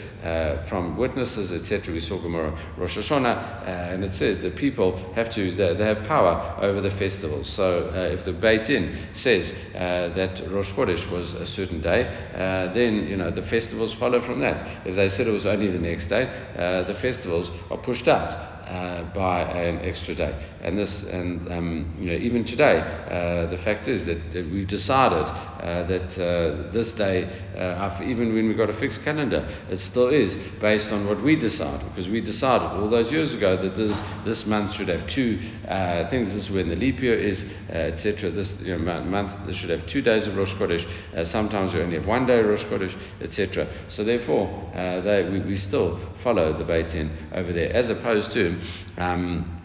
from 0.69 0.97
witnesses, 0.97 1.53
etc. 1.53 1.93
We 1.93 2.01
saw 2.01 2.21
Gemara 2.21 2.53
Rosh 2.77 2.99
Hashanah 2.99 3.67
and 3.67 4.05
it 4.05 4.15
says 4.15 4.41
the 4.43 4.51
people 4.51 5.13
have 5.15 5.31
to, 5.31 5.55
they, 5.55 5.75
they 5.75 5.85
have 5.85 6.05
power 6.07 6.59
over 6.61 6.81
the 6.81 6.91
festivals. 6.93 7.49
So 7.49 7.91
uh, 7.95 8.15
if 8.15 8.25
the 8.25 8.33
Beit 8.33 8.67
Din 8.67 9.09
says 9.15 9.53
uh, 9.75 10.13
that 10.15 10.43
Rosh 10.51 10.73
Chodesh 10.73 11.11
was 11.11 11.35
a 11.35 11.47
certain 11.47 11.81
day, 11.81 12.05
uh, 12.35 12.73
then, 12.73 13.07
you 13.09 13.17
know, 13.17 13.31
the 13.31 13.43
festivals 13.43 13.95
follow 13.95 14.21
from 14.21 14.41
that. 14.41 14.87
If 14.87 14.97
they 14.97 15.09
said 15.09 15.27
it 15.27 15.33
was 15.33 15.47
only 15.47 15.71
the 15.71 15.79
next 15.79 16.07
day, 16.07 16.25
uh, 16.57 16.85
the 16.85 16.95
are 17.71 17.79
pushed 17.79 18.09
out 18.09 18.49
uh, 18.67 19.13
by 19.15 19.43
an 19.43 19.81
extra 19.81 20.15
day. 20.15 20.33
And 20.63 20.79
this, 20.79 21.03
and 21.03 21.51
um, 21.53 21.97
you 21.99 22.11
know, 22.11 22.17
even 22.17 22.45
today, 22.45 22.79
uh, 22.79 23.51
the 23.51 23.59
fact 23.59 23.89
is 23.89 24.05
that 24.07 24.21
we've 24.35 24.69
decided 24.69 25.27
uh, 25.27 25.87
that 25.87 26.19
uh, 26.19 26.71
this 26.73 26.93
day, 26.93 27.25
uh, 27.57 28.01
even 28.03 28.35
when 28.35 28.49
we've 28.49 28.57
got 28.57 28.71
a 28.71 28.79
fixed 28.79 29.03
calendar, 29.03 29.47
it 29.69 29.79
still 29.79 30.09
is 30.09 30.37
based 30.61 30.93
on 30.93 31.07
what 31.07 31.23
we 31.23 31.37
decide, 31.37 31.85
because 31.89 32.09
we 32.09 32.21
decided 32.21 32.67
all 32.67 32.89
those 32.89 33.11
years 33.11 33.35
ago 33.35 33.57
that 33.57 33.75
this 33.75 34.01
this 34.25 34.47
month 34.47 34.73
should 34.75 34.89
have 34.89 35.09
two 35.09 35.39
uh, 35.69 36.09
things. 36.09 36.29
This 36.29 36.45
is 36.45 36.51
when 36.51 36.69
the 36.69 36.77
leap 36.77 37.01
year 37.01 37.19
is, 37.19 37.45
etc. 37.69 38.31
This 38.31 38.55
you 38.61 38.77
know, 38.79 39.03
month 39.03 39.55
should 39.55 39.71
have 39.71 39.87
two 39.87 40.03
days 40.03 40.27
of 40.27 40.37
Rosh 40.37 40.55
Chodesh. 40.55 40.87
sometimes 41.27 41.75
we 41.75 41.81
only 41.81 41.97
have 41.99 42.07
one 42.07 42.27
day 42.27 42.41
of 42.41 42.47
Rosh 42.47 42.65
Chodesh, 42.65 42.97
etc. 43.21 43.69
So 43.89 44.05
therefore, 44.05 44.71
they, 44.75 45.29
we, 45.31 45.41
we 45.41 45.57
still 45.57 45.99
follow 46.23 46.57
the 46.57 46.65
Beit 46.65 46.91
Din 46.91 47.11
over 47.35 47.53
there, 47.53 47.73
as 47.73 47.91
opposed 47.91 48.33
to 48.33 48.52
um, 48.97 49.63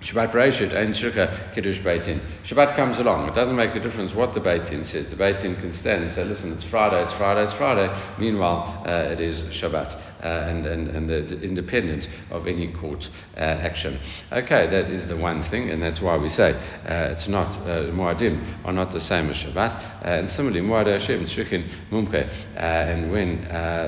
Shabbat 0.00 0.32
Reshit 0.32 0.74
and 0.74 0.94
Shirka 0.94 1.54
Kiddush 1.54 1.80
Beitin. 1.80 2.20
Shabbat 2.44 2.74
comes 2.74 2.98
along. 2.98 3.28
It 3.28 3.34
doesn't 3.34 3.56
make 3.56 3.74
a 3.74 3.80
difference 3.80 4.14
what 4.14 4.32
the 4.32 4.40
Beitin 4.40 4.84
says. 4.84 5.08
The 5.08 5.16
Beitin 5.16 5.60
can 5.60 5.74
stand 5.74 6.04
and 6.04 6.14
say, 6.14 6.24
listen, 6.24 6.52
it's 6.52 6.64
Friday, 6.64 7.02
it's 7.02 7.12
Friday, 7.12 7.44
it's 7.44 7.52
Friday. 7.54 7.88
Meanwhile, 8.18 8.82
uh, 8.86 9.12
it 9.12 9.20
is 9.20 9.42
Shabbat 9.42 10.09
and, 10.22 10.66
and, 10.66 10.88
and 10.88 11.08
the, 11.08 11.40
independent 11.40 12.08
of 12.30 12.46
any 12.46 12.72
court 12.72 13.08
uh, 13.36 13.40
action. 13.40 13.98
Okay, 14.32 14.68
that 14.70 14.90
is 14.90 15.06
the 15.08 15.16
one 15.16 15.42
thing, 15.44 15.70
and 15.70 15.82
that's 15.82 16.00
why 16.00 16.16
we 16.16 16.28
say 16.28 16.52
uh, 16.52 17.12
it's 17.12 17.28
not, 17.28 17.56
uh, 17.58 17.90
Muadim 17.92 18.64
are 18.64 18.72
not 18.72 18.90
the 18.90 19.00
same 19.00 19.30
as 19.30 19.36
Shabbat. 19.36 19.74
Uh, 19.74 20.08
and 20.08 20.30
similarly, 20.30 20.60
Muad 20.60 20.86
Hashem, 20.86 21.24
Shrikin 21.24 21.68
Mumche. 21.90 22.28
Uh, 22.56 22.60
and 22.60 23.10
when 23.10 23.42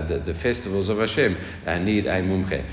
the, 0.08 0.22
the 0.24 0.34
festivals 0.40 0.88
of 0.88 0.98
Hashem 0.98 1.36
need 1.84 2.06
a 2.06 2.22
Mumche, 2.22 2.64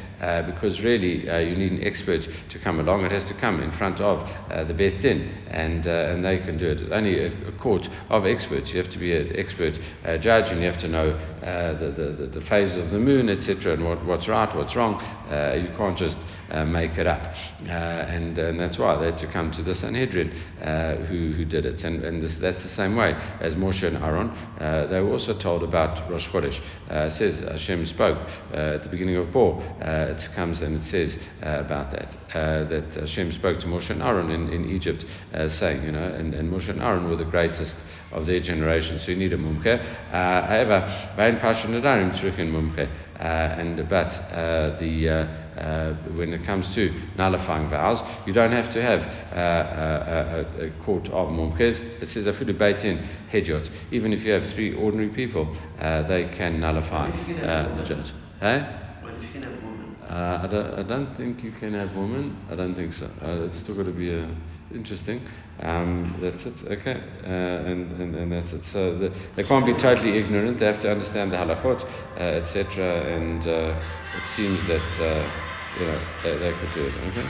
because 0.45 0.81
really 0.81 1.25
you 1.25 1.55
need 1.55 1.71
an 1.71 1.83
expert 1.83 2.27
to 2.49 2.59
come 2.59 2.79
along. 2.79 3.05
It 3.05 3.11
has 3.11 3.23
to 3.25 3.33
come 3.33 3.61
in 3.61 3.71
front 3.77 4.01
of 4.01 4.19
uh, 4.51 4.63
the 4.65 4.73
Beth 4.73 5.01
Din, 5.01 5.21
and, 5.49 5.87
uh, 5.87 5.89
and 5.89 6.23
they 6.23 6.39
can 6.39 6.57
do 6.57 6.67
it. 6.67 6.91
Only 6.91 7.25
a, 7.25 7.47
a, 7.47 7.51
court 7.53 7.87
of 8.09 8.25
experts. 8.25 8.71
You 8.71 8.77
have 8.81 8.91
to 8.91 8.99
be 8.99 9.15
an 9.15 9.35
expert 9.35 9.79
uh, 10.05 10.17
judge, 10.17 10.49
and 10.49 10.61
you 10.61 10.67
have 10.67 10.79
to 10.79 10.87
know 10.87 11.09
uh, 11.09 11.79
the, 11.79 11.91
the, 11.91 12.27
the 12.27 12.41
phase 12.45 12.75
of 12.75 12.91
the 12.91 12.99
moon, 12.99 13.29
etc., 13.29 13.48
and 13.49 13.83
what, 13.83 14.05
what's 14.05 14.27
right, 14.27 14.53
what's 14.55 14.75
wrong. 14.75 14.95
Uh, 14.95 15.55
you 15.55 15.75
can't 15.77 15.97
just 15.97 16.17
uh, 16.51 16.65
make 16.65 16.97
it 16.97 17.07
up. 17.07 17.33
Uh, 17.63 17.71
and, 17.71 18.37
and 18.37 18.59
that's 18.59 18.77
why 18.77 18.97
they 18.99 19.07
had 19.07 19.17
to 19.17 19.31
come 19.31 19.51
to 19.51 19.63
the 19.63 19.73
Sanhedrin 19.73 20.31
uh, 20.61 20.95
who, 21.07 21.33
who 21.33 21.45
did 21.45 21.65
it. 21.65 21.83
And, 21.83 22.03
and 22.03 22.21
this, 22.21 22.35
that's 22.35 22.63
the 22.63 22.69
same 22.69 22.95
way 22.95 23.13
as 23.41 23.55
Moshe 23.55 23.83
and 23.83 23.97
Aaron. 23.97 24.29
Uh, 24.29 24.87
they 24.87 24.99
were 25.01 25.11
also 25.11 25.37
told 25.37 25.63
about 25.63 26.09
Rosh 26.09 26.27
Chodesh. 26.29 26.59
it 26.89 27.11
says 27.11 27.39
Hashem 27.39 27.85
spoke 27.85 28.19
at 28.53 28.83
the 28.83 28.89
beginning 28.89 29.17
of 29.17 29.31
Bo. 29.31 29.61
it 29.81 30.29
comes 30.35 30.61
and 30.61 30.77
it 30.77 30.83
says 30.83 31.17
about 31.41 31.91
that, 31.91 32.17
that 32.33 32.95
Hashem 32.95 33.31
spoke 33.31 33.59
to 33.59 33.67
Moshe 33.67 33.89
and 33.89 34.01
Aaron 34.01 34.29
in, 34.29 34.49
in 34.49 34.69
Egypt, 34.69 35.05
uh, 35.33 35.49
saying, 35.49 35.83
you 35.83 35.91
know, 35.91 36.03
and, 36.03 36.33
and 36.33 36.51
Moshe 36.51 36.69
and 36.69 36.81
Aaron 36.81 37.09
were 37.09 37.15
the 37.15 37.25
greatest 37.25 37.75
of 38.11 38.25
their 38.25 38.39
generation, 38.39 38.99
so 38.99 39.11
you 39.11 39.17
need 39.17 39.33
a 39.33 39.37
mumche. 39.37 39.67
Uh, 39.67 40.47
however, 40.47 41.13
Bain 41.15 41.37
Pasha 41.37 41.67
Nadarim 41.67 42.11
Tzruchin 42.11 42.51
mumche. 42.51 42.89
Uh, 43.19 43.23
and 43.23 43.89
but 43.89 44.13
uh, 44.31 44.79
the 44.79 45.09
uh, 45.09 45.13
uh, 45.59 45.93
when 46.15 46.33
it 46.33 46.45
comes 46.45 46.73
to 46.73 46.89
nullifying 47.17 47.69
vows, 47.69 48.01
you 48.25 48.31
don't 48.31 48.53
have 48.53 48.69
to 48.69 48.81
have 48.81 49.01
uh, 49.01 50.57
a, 50.57 50.67
a, 50.67 50.85
court 50.85 51.05
of 51.09 51.27
mumkes. 51.27 51.81
It 52.01 52.07
says 52.07 52.27
a 52.27 52.31
beitin 52.31 53.05
hedyot. 53.29 53.69
Even 53.91 54.13
if 54.13 54.21
you 54.21 54.31
have 54.31 54.47
three 54.53 54.73
ordinary 54.73 55.09
people, 55.09 55.53
they 55.79 56.31
can 56.37 56.61
nullify 56.61 57.11
the 57.11 57.83
judge. 57.83 58.13
Hey? 58.39 58.79
Uh, 60.09 60.41
I, 60.43 60.47
don't, 60.47 60.79
I 60.79 60.83
don't 60.83 61.15
think 61.17 61.43
you 61.43 61.51
can 61.51 61.73
have 61.75 61.95
women. 61.95 62.35
I 62.49 62.55
don't 62.55 62.73
think 62.73 62.93
so. 62.93 63.05
Uh, 63.21 63.45
it's 63.45 63.59
still 63.59 63.75
got 63.75 63.83
to 63.83 63.91
be 63.91 64.11
uh, 64.11 64.27
interesting. 64.73 65.27
Um, 65.59 66.17
that's 66.21 66.45
it. 66.45 66.63
Okay, 66.63 67.01
uh, 67.23 67.27
and, 67.27 68.01
and, 68.01 68.15
and 68.15 68.31
that's 68.31 68.53
it. 68.53 68.65
So 68.65 68.97
the, 68.97 69.13
they 69.35 69.43
can't 69.43 69.65
be 69.65 69.73
totally 69.73 70.17
ignorant. 70.17 70.59
They 70.59 70.65
have 70.65 70.79
to 70.81 70.91
understand 70.91 71.31
the 71.31 71.37
halachot, 71.37 71.83
uh, 72.15 72.19
etc. 72.19 73.15
And 73.15 73.45
uh, 73.45 73.81
it 74.13 74.25
seems 74.25 74.65
that 74.67 74.91
you 75.75 75.85
know 75.85 75.99
they, 76.23 76.37
they 76.37 76.53
could 76.53 76.73
do 76.73 76.85
it. 76.85 76.95
Okay. 76.95 77.29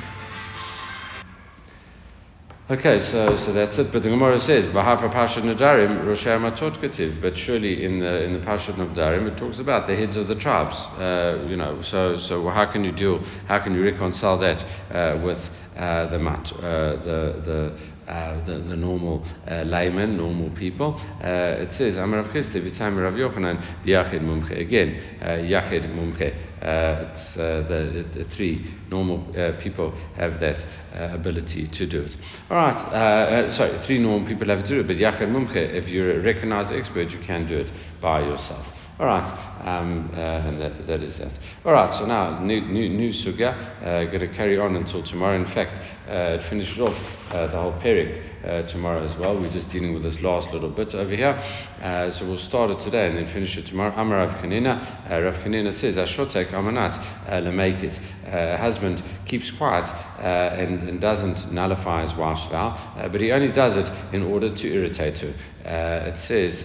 Okay, 2.71 2.99
so, 2.99 3.35
so 3.35 3.51
that's 3.51 3.79
it. 3.79 3.91
But 3.91 4.03
the 4.03 4.09
Gemara 4.09 4.39
says, 4.39 4.67
Bahapa 4.67 5.11
Pasha 5.11 5.41
Nadarim, 5.41 6.05
Kativ. 6.05 7.19
But 7.19 7.35
surely 7.35 7.83
in 7.83 7.97
the 7.97 8.23
in 8.23 8.33
the 8.33 8.45
Pasha 8.45 8.73
Nadarim, 8.73 9.25
it 9.25 9.39
talks 9.39 9.57
about 9.57 9.87
the 9.87 9.95
heads 9.95 10.15
of 10.15 10.27
the 10.27 10.35
tribes. 10.35 10.75
Uh, 10.75 11.47
you 11.49 11.55
know, 11.55 11.81
so 11.81 12.19
so 12.19 12.47
how 12.47 12.71
can 12.71 12.83
you 12.83 12.91
deal? 12.91 13.23
How 13.47 13.57
can 13.57 13.73
you 13.73 13.83
reconcile 13.83 14.37
that 14.37 14.63
uh, 14.91 15.19
with 15.25 15.39
uh, 15.79 16.09
the 16.09 16.19
mat, 16.19 16.51
uh, 16.57 16.61
the 17.03 17.41
the 17.45 17.79
uh, 18.09 18.43
the, 18.43 18.57
the 18.67 18.75
normal 18.75 19.23
uh, 19.47 19.61
layman, 19.61 20.17
normal 20.17 20.49
people. 20.57 20.99
It 21.21 21.71
says, 21.73 21.95
Amar 21.95 22.23
Chisda, 22.29 22.55
Vitzam 22.55 22.99
Rav 22.99 23.13
Yochanan, 23.13 23.85
Yachid 23.85 24.21
Mumche. 24.21 24.59
Again, 24.59 24.99
Yachid 25.21 25.85
Mumche. 25.93 26.33
Uh, 26.59 27.11
it's 27.11 27.35
the, 27.35 28.03
the, 28.15 28.25
three 28.35 28.73
normal 28.89 29.31
people 29.61 29.91
have 30.15 30.39
that 30.39 30.65
ability 31.13 31.67
to 31.67 31.85
do 31.85 32.01
it. 32.01 32.17
All 32.49 32.57
right, 32.57 33.51
sorry, 33.55 33.77
three 33.85 33.99
normal 33.99 34.27
people 34.27 34.47
have 34.47 34.63
to 34.63 34.67
do 34.67 34.79
it, 34.79 34.87
but 34.87 34.95
Yachid 34.95 35.29
Mumche, 35.29 35.55
if 35.55 35.87
you're 35.87 36.19
a 36.19 36.23
recognized 36.23 36.73
expert, 36.73 37.11
you 37.11 37.19
can 37.19 37.47
do 37.47 37.59
it 37.59 37.71
by 38.01 38.21
yourself. 38.21 38.65
All 38.99 39.05
right, 39.05 39.29
um, 39.65 40.11
uh, 40.13 40.17
and 40.17 40.59
that, 40.59 40.85
that 40.87 41.01
is 41.01 41.17
that. 41.19 41.31
All 41.63 41.71
right, 41.71 41.97
so 41.97 42.05
now 42.05 42.43
new 42.43 42.59
new, 42.59 42.89
new. 42.89 43.13
Uh, 43.47 44.03
going 44.11 44.19
to 44.19 44.27
carry 44.35 44.57
on 44.59 44.75
until 44.75 45.01
tomorrow. 45.01 45.37
In 45.37 45.45
fact, 45.45 45.79
uh, 46.09 46.39
it 46.39 46.49
finishes 46.49 46.79
off 46.79 46.97
uh, 47.31 47.45
the 47.47 47.57
whole 47.61 47.79
period 47.81 48.25
uh, 48.43 48.63
tomorrow 48.67 49.03
as 49.03 49.15
well. 49.17 49.39
We're 49.39 49.51
just 49.51 49.69
dealing 49.69 49.93
with 49.93 50.03
this 50.03 50.19
last 50.21 50.51
little 50.51 50.69
bit 50.69 50.95
over 50.95 51.15
here. 51.15 51.37
Uh, 51.81 52.09
so 52.09 52.25
we'll 52.25 52.37
start 52.37 52.71
it 52.71 52.79
today 52.79 53.07
and 53.07 53.17
then 53.17 53.31
finish 53.33 53.57
it 53.57 53.67
tomorrow. 53.67 53.93
Amar 53.95 54.17
Rav 54.17 54.41
Kanina. 54.41 55.11
Uh, 55.11 55.21
Rav 55.21 55.35
Kanina 55.35 55.73
says, 55.73 55.97
Ashotek 55.97 56.51
amanat 56.51 56.97
uh, 57.27 57.85
it. 57.85 57.99
Uh, 58.25 58.57
husband 58.57 59.03
keeps 59.25 59.51
quiet 59.51 59.85
uh, 59.85 60.55
and, 60.55 60.87
and 60.87 61.01
doesn't 61.01 61.51
nullify 61.51 62.01
his 62.01 62.13
wife's 62.15 62.45
vow, 62.49 63.09
but 63.11 63.21
he 63.21 63.31
only 63.31 63.51
does 63.51 63.75
it 63.75 63.89
in 64.13 64.23
order 64.23 64.53
to 64.53 64.67
irritate 64.67 65.19
her. 65.19 65.33
It 65.65 66.19
says 66.19 66.61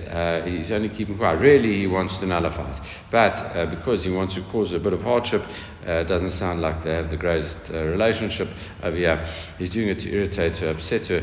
he's 0.46 0.70
only 0.72 0.88
keeping 0.88 1.16
quiet. 1.16 1.40
Really, 1.40 1.80
he 1.80 1.86
wants 1.86 2.16
to 2.18 2.26
nullify 2.26 2.70
it, 2.70 2.80
but 3.10 3.70
because 3.70 4.04
he 4.04 4.10
wants 4.10 4.34
to 4.34 4.42
cause 4.50 4.72
a 4.72 4.78
bit 4.78 4.92
of 4.92 5.00
hardship, 5.02 5.42
uh, 5.86 6.02
doesn't 6.04 6.30
sound 6.30 6.60
like 6.60 6.82
they 6.84 6.92
have 6.92 7.10
the 7.10 7.16
greatest 7.16 7.56
relationship 7.70 8.48
over 8.82 8.96
here. 8.96 9.16
He's 9.58 9.70
doing 9.70 9.88
it 9.88 10.00
to 10.00 10.10
irritate 10.10 10.58
her, 10.58 10.70
upset 10.70 11.06
her. 11.08 11.22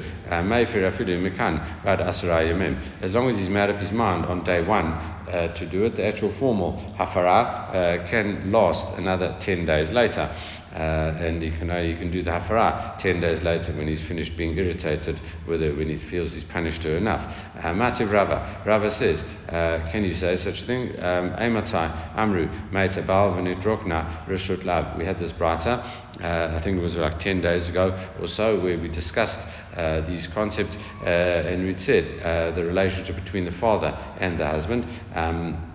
As 3.02 3.12
long 3.12 3.30
as 3.30 3.38
he's 3.38 3.50
made 3.50 3.70
up 3.70 3.80
his 3.80 3.92
mind 3.92 4.26
on 4.26 4.44
day 4.44 4.62
one 4.62 4.86
uh, 4.86 5.54
to 5.56 5.66
do 5.66 5.86
it, 5.86 5.96
the 5.96 6.06
actual 6.06 6.32
formal 6.32 6.94
hafara 6.98 7.76
uh, 7.76 8.08
can 8.10 8.52
last 8.52 8.88
another 8.98 9.36
10 9.40 9.66
days 9.66 9.92
later. 9.92 10.30
Uh, 10.74 11.18
and 11.20 11.42
he 11.42 11.52
can 11.52 11.70
only 11.70 11.94
he 11.94 12.00
can 12.00 12.10
do 12.12 12.24
the 12.24 12.32
hafara 12.32 12.98
10 12.98 13.20
days 13.20 13.42
later 13.42 13.74
when 13.74 13.88
he's 13.88 14.02
finished 14.08 14.38
being 14.38 14.58
irritated 14.58 15.20
with 15.46 15.62
her, 15.62 15.76
when 15.76 15.90
he 15.90 15.98
feels 16.10 16.32
he's 16.32 16.46
punished 16.46 16.84
her 16.84 16.96
enough. 16.96 17.22
Uh, 17.58 17.74
Mativ 17.74 18.12
Rava, 18.12 18.64
Rava 18.66 18.90
says, 18.90 19.24
uh, 19.50 19.86
can 19.92 20.06
you 20.06 20.16
say 20.16 20.36
such 20.38 20.62
a 20.62 20.66
thing? 20.66 20.90
Um, 21.00 21.32
Eimatai, 21.32 22.16
Amru, 22.16 22.48
Meita 22.72 23.06
Bal 23.06 23.34
Venidrokna, 23.34 24.26
Rishut 24.28 24.64
Lav. 24.64 24.98
We 24.98 25.06
had 25.06 25.20
this 25.20 25.34
brighter, 25.34 25.84
uh, 26.22 26.56
I 26.56 26.62
think 26.64 26.78
it 26.78 26.82
was 26.82 26.96
like 26.96 27.20
10 27.20 27.42
days 27.42 27.68
ago 27.68 27.98
or 28.20 28.28
so, 28.28 28.60
where 28.62 28.80
we 28.80 28.88
discussed 28.88 29.40
uh, 29.76 30.02
these 30.02 30.28
concepts 30.28 30.78
uh, 31.02 31.06
and 31.06 31.66
we 31.66 31.78
said 31.78 32.22
uh, 32.22 32.52
the 32.56 32.64
relationship 32.64 33.16
between 33.16 33.44
the 33.44 33.52
father 33.54 33.90
and 34.20 34.40
the 34.40 34.48
husband. 34.48 34.86
Um, 35.14 35.71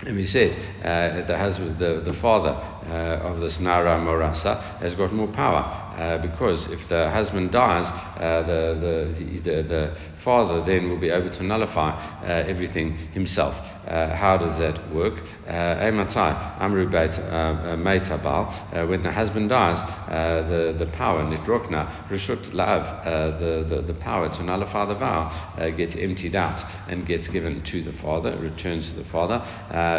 and 0.00 0.16
we 0.16 0.26
said 0.26 0.56
uh, 0.84 1.26
the 1.26 1.38
husband, 1.38 1.78
the, 1.78 2.00
the 2.04 2.14
father 2.14 2.50
uh, 2.50 3.28
of 3.28 3.40
this 3.40 3.60
Nara 3.60 3.98
Morasa 3.98 4.78
has 4.80 4.94
got 4.94 5.12
more 5.12 5.28
power 5.28 5.83
uh, 5.96 6.18
because 6.18 6.66
if 6.68 6.88
the 6.88 7.10
husband 7.10 7.52
dies, 7.52 7.86
uh, 7.86 8.42
the, 8.46 9.14
the, 9.18 9.40
the, 9.40 9.62
the 9.62 9.96
father 10.24 10.64
then 10.64 10.88
will 10.88 10.98
be 10.98 11.10
able 11.10 11.30
to 11.30 11.42
nullify 11.42 11.90
uh, 11.90 12.44
everything 12.48 12.96
himself. 13.12 13.54
Uh, 13.86 14.16
how 14.16 14.38
does 14.38 14.58
that 14.58 14.92
work? 14.94 15.12
Ematai, 15.46 16.58
Amru 16.58 16.88
Meitabal, 16.88 18.88
when 18.88 19.02
the 19.02 19.12
husband 19.12 19.50
dies, 19.50 19.78
the, 20.08 20.74
the 20.78 20.86
power, 20.92 21.22
Nitrokna, 21.22 22.08
Rishut 22.08 22.54
Lav, 22.54 23.04
the, 23.38 23.82
the, 23.86 23.94
power 23.94 24.28
to 24.34 24.42
nullify 24.42 24.86
the 24.86 24.94
vow 24.94 25.30
gets 25.76 25.94
emptied 25.96 26.34
out 26.34 26.62
and 26.88 27.06
gets 27.06 27.28
given 27.28 27.62
to 27.62 27.82
the 27.82 27.92
father, 27.92 28.36
returns 28.38 28.88
to 28.88 28.94
the 28.94 29.04
father. 29.04 29.38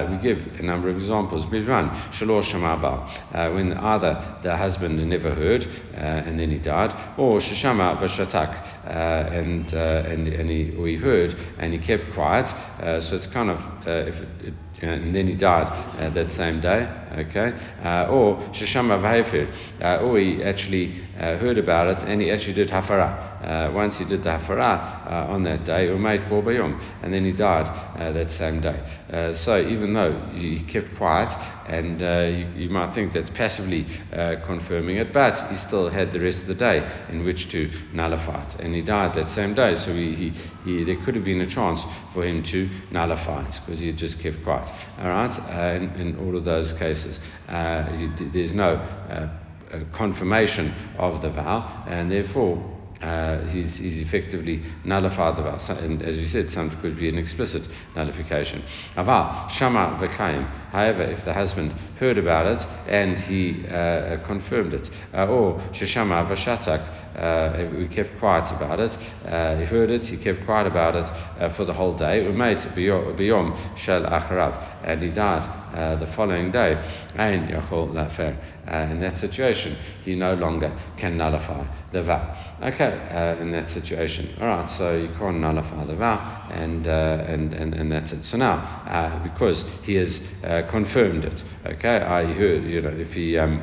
we 0.09 0.17
give 0.17 0.39
a 0.59 0.63
number 0.63 0.89
of 0.89 0.97
examples. 0.97 1.45
Bivran, 1.45 1.91
Shamabal, 2.11 3.53
when 3.53 3.73
either 3.73 4.39
the 4.41 4.57
husband 4.57 5.07
never 5.07 5.35
heard 5.35 5.63
uh, 5.63 5.84
and 5.93 6.39
then 6.39 6.49
he 6.49 6.59
died, 6.59 6.91
or 7.17 7.39
Shishama 7.39 7.97
Vashatak, 7.99 8.85
uh, 8.85 8.89
and, 9.33 9.73
uh, 9.73 10.03
and, 10.07 10.27
and 10.27 10.49
he, 10.49 10.75
or 10.77 10.87
he 10.87 10.95
heard 10.95 11.35
and 11.59 11.73
he 11.73 11.79
kept 11.79 12.13
quiet. 12.13 12.47
so 13.03 13.15
it's 13.15 13.27
kind 13.27 13.49
of, 13.49 13.59
if 13.87 14.15
it, 14.15 14.47
it 14.47 14.53
and 14.81 15.15
then 15.15 15.27
he 15.27 15.35
died 15.35 15.67
uh, 15.99 16.09
that 16.09 16.31
same 16.31 16.59
day, 16.59 16.87
okay? 17.13 17.53
Uh, 17.81 18.07
or 18.11 18.37
Shishama 18.51 18.99
Vahefir, 18.99 19.49
uh, 19.81 20.03
or 20.03 20.19
he 20.19 20.43
actually 20.43 21.01
heard 21.15 21.57
about 21.57 21.87
it 21.87 22.07
and 22.07 22.21
he 22.21 22.29
actually 22.29 22.53
did 22.53 22.69
Hafara. 22.69 23.34
Once 23.73 23.97
he 23.97 24.05
did 24.05 24.23
the 24.23 24.29
Hafara 24.29 25.29
on 25.29 25.43
that 25.43 25.65
day, 25.65 25.87
Umayt 25.87 26.29
Borbayom, 26.29 26.81
and 27.03 27.13
then 27.13 27.25
he 27.25 27.31
died 27.31 27.65
that 27.97 28.31
same 28.31 28.61
day. 28.61 29.33
so 29.35 29.59
even 29.59 29.93
though 29.93 30.13
he 30.33 30.63
kept 30.63 30.95
quiet, 30.97 31.29
and 31.67 32.01
you, 32.01 32.63
you, 32.65 32.69
might 32.69 32.93
think 32.93 33.13
that's 33.13 33.29
passively 33.31 33.85
confirming 34.45 34.97
it, 34.97 35.13
but 35.13 35.49
he 35.49 35.55
still 35.55 35.89
had 35.89 36.13
the 36.13 36.19
rest 36.19 36.41
of 36.41 36.47
the 36.47 36.55
day 36.55 37.05
in 37.09 37.23
which 37.23 37.49
to 37.49 37.69
nullify 37.93 38.47
it. 38.47 38.55
And 38.59 38.73
he 38.73 38.81
died 38.81 39.15
that 39.15 39.29
same 39.31 39.53
day, 39.53 39.75
so 39.75 39.93
he, 39.93 40.15
he, 40.15 40.29
he 40.63 40.83
there 40.83 41.03
could 41.03 41.15
have 41.15 41.25
been 41.25 41.41
a 41.41 41.47
chance 41.47 41.81
for 42.13 42.25
him 42.25 42.43
to 42.43 42.69
nullify 42.91 43.47
it 43.47 43.59
because 43.65 43.79
he 43.79 43.87
had 43.87 43.97
just 43.97 44.19
kept 44.19 44.43
quiet. 44.43 44.71
All 44.99 45.09
right, 45.09 45.31
uh, 45.31 45.75
in, 45.75 45.89
in, 46.01 46.19
all 46.19 46.35
of 46.35 46.45
those 46.45 46.73
cases, 46.73 47.19
uh, 47.47 47.85
there's 48.33 48.53
no 48.53 48.75
uh, 48.75 49.29
confirmation 49.93 50.73
of 50.97 51.21
the 51.21 51.29
vow, 51.29 51.83
and 51.87 52.11
therefore. 52.11 52.74
Uh, 53.05 53.45
he's, 53.49 53.77
he's, 53.77 53.99
effectively 53.99 54.63
nullified 54.83 55.37
the 55.37 55.43
vow. 55.43 55.59
And 55.77 56.01
as 56.01 56.17
you 56.17 56.25
said, 56.25 56.51
some 56.51 56.71
could 56.81 56.97
be 56.97 57.07
an 57.07 57.19
explicit 57.19 57.67
nullification. 57.95 58.63
However, 58.95 59.43
if 61.03 61.23
the 61.23 61.33
husband 61.33 61.71
heard 61.99 62.17
about 62.17 62.47
it 62.47 62.67
and 62.87 63.19
he 63.19 63.63
uh, 63.67 64.25
confirmed 64.25 64.73
it, 64.73 64.89
uh, 65.13 65.27
or 65.27 65.59
Shishama 65.71 66.27
Vashatak, 66.27 66.81
uh, 67.15 67.77
we 67.77 67.87
kept 67.87 68.17
quiet 68.17 68.51
about 68.51 68.79
it. 68.79 68.97
Uh, 69.23 69.55
he 69.57 69.65
heard 69.65 69.91
it, 69.91 70.05
he 70.05 70.17
kept 70.17 70.43
quiet 70.45 70.65
about 70.65 70.95
it 70.95 71.05
uh, 71.39 71.53
for 71.55 71.63
the 71.63 71.73
whole 71.73 71.95
day. 71.95 72.25
Umait 72.25 72.75
biyom 72.75 73.77
shel 73.77 74.01
acharav, 74.01 74.81
and 74.83 75.01
he 75.01 75.11
died 75.11 75.64
uh, 75.73 75.95
the 75.97 76.07
following 76.07 76.51
day. 76.51 76.73
And 77.15 77.49
yachol 77.49 77.93
lafer. 77.93 78.37
Uh, 78.67 78.91
in 78.91 78.99
that 78.99 79.17
situation, 79.17 79.77
he 80.03 80.15
no 80.15 80.33
longer 80.33 80.77
can 80.97 81.17
nullify 81.17 81.65
the 81.91 82.03
vow. 82.03 82.35
Okay, 82.61 83.07
uh, 83.11 83.41
in 83.41 83.51
that 83.51 83.69
situation, 83.69 84.35
all 84.41 84.47
right. 84.47 84.69
So 84.77 84.95
you 84.95 85.09
can't 85.19 85.39
nullify 85.39 85.85
the 85.85 85.95
vow, 85.95 86.47
and 86.51 86.87
and, 86.87 87.53
and 87.53 87.73
and 87.73 87.91
that's 87.91 88.11
it. 88.11 88.23
So 88.25 88.37
now, 88.37 89.21
because 89.23 89.63
he 89.83 89.95
has 89.95 90.19
confirmed 90.69 91.25
it, 91.25 91.43
okay, 91.65 91.97
I 91.97 92.23
heard, 92.33 92.63
you 92.63 92.81
know, 92.81 92.89
if 92.89 93.13
he 93.13 93.37
um, 93.37 93.61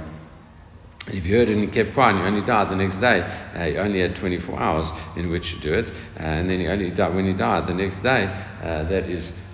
if 1.08 1.24
you 1.24 1.36
heard 1.36 1.48
and 1.48 1.60
he 1.60 1.66
kept 1.66 1.94
quiet 1.94 2.14
and 2.14 2.20
he 2.20 2.26
only 2.28 2.46
died 2.46 2.70
the 2.70 2.76
next 2.76 3.00
day, 3.00 3.20
uh, 3.20 3.64
he 3.66 3.76
only 3.76 4.00
had 4.00 4.14
24 4.16 4.58
hours 4.58 4.86
in 5.16 5.30
which 5.30 5.52
to 5.52 5.60
do 5.60 5.74
it, 5.74 5.90
uh, 5.90 6.22
and 6.22 6.48
then 6.48 6.60
he 6.60 6.68
only 6.68 6.90
died 6.90 7.14
when 7.14 7.26
he 7.26 7.32
died 7.32 7.66
the 7.66 7.74
next 7.74 8.00
day, 8.02 8.24
uh, 8.62 8.84
that 8.84 9.10
is 9.10 9.32
uh, 9.32 9.34
uh, 9.34 9.51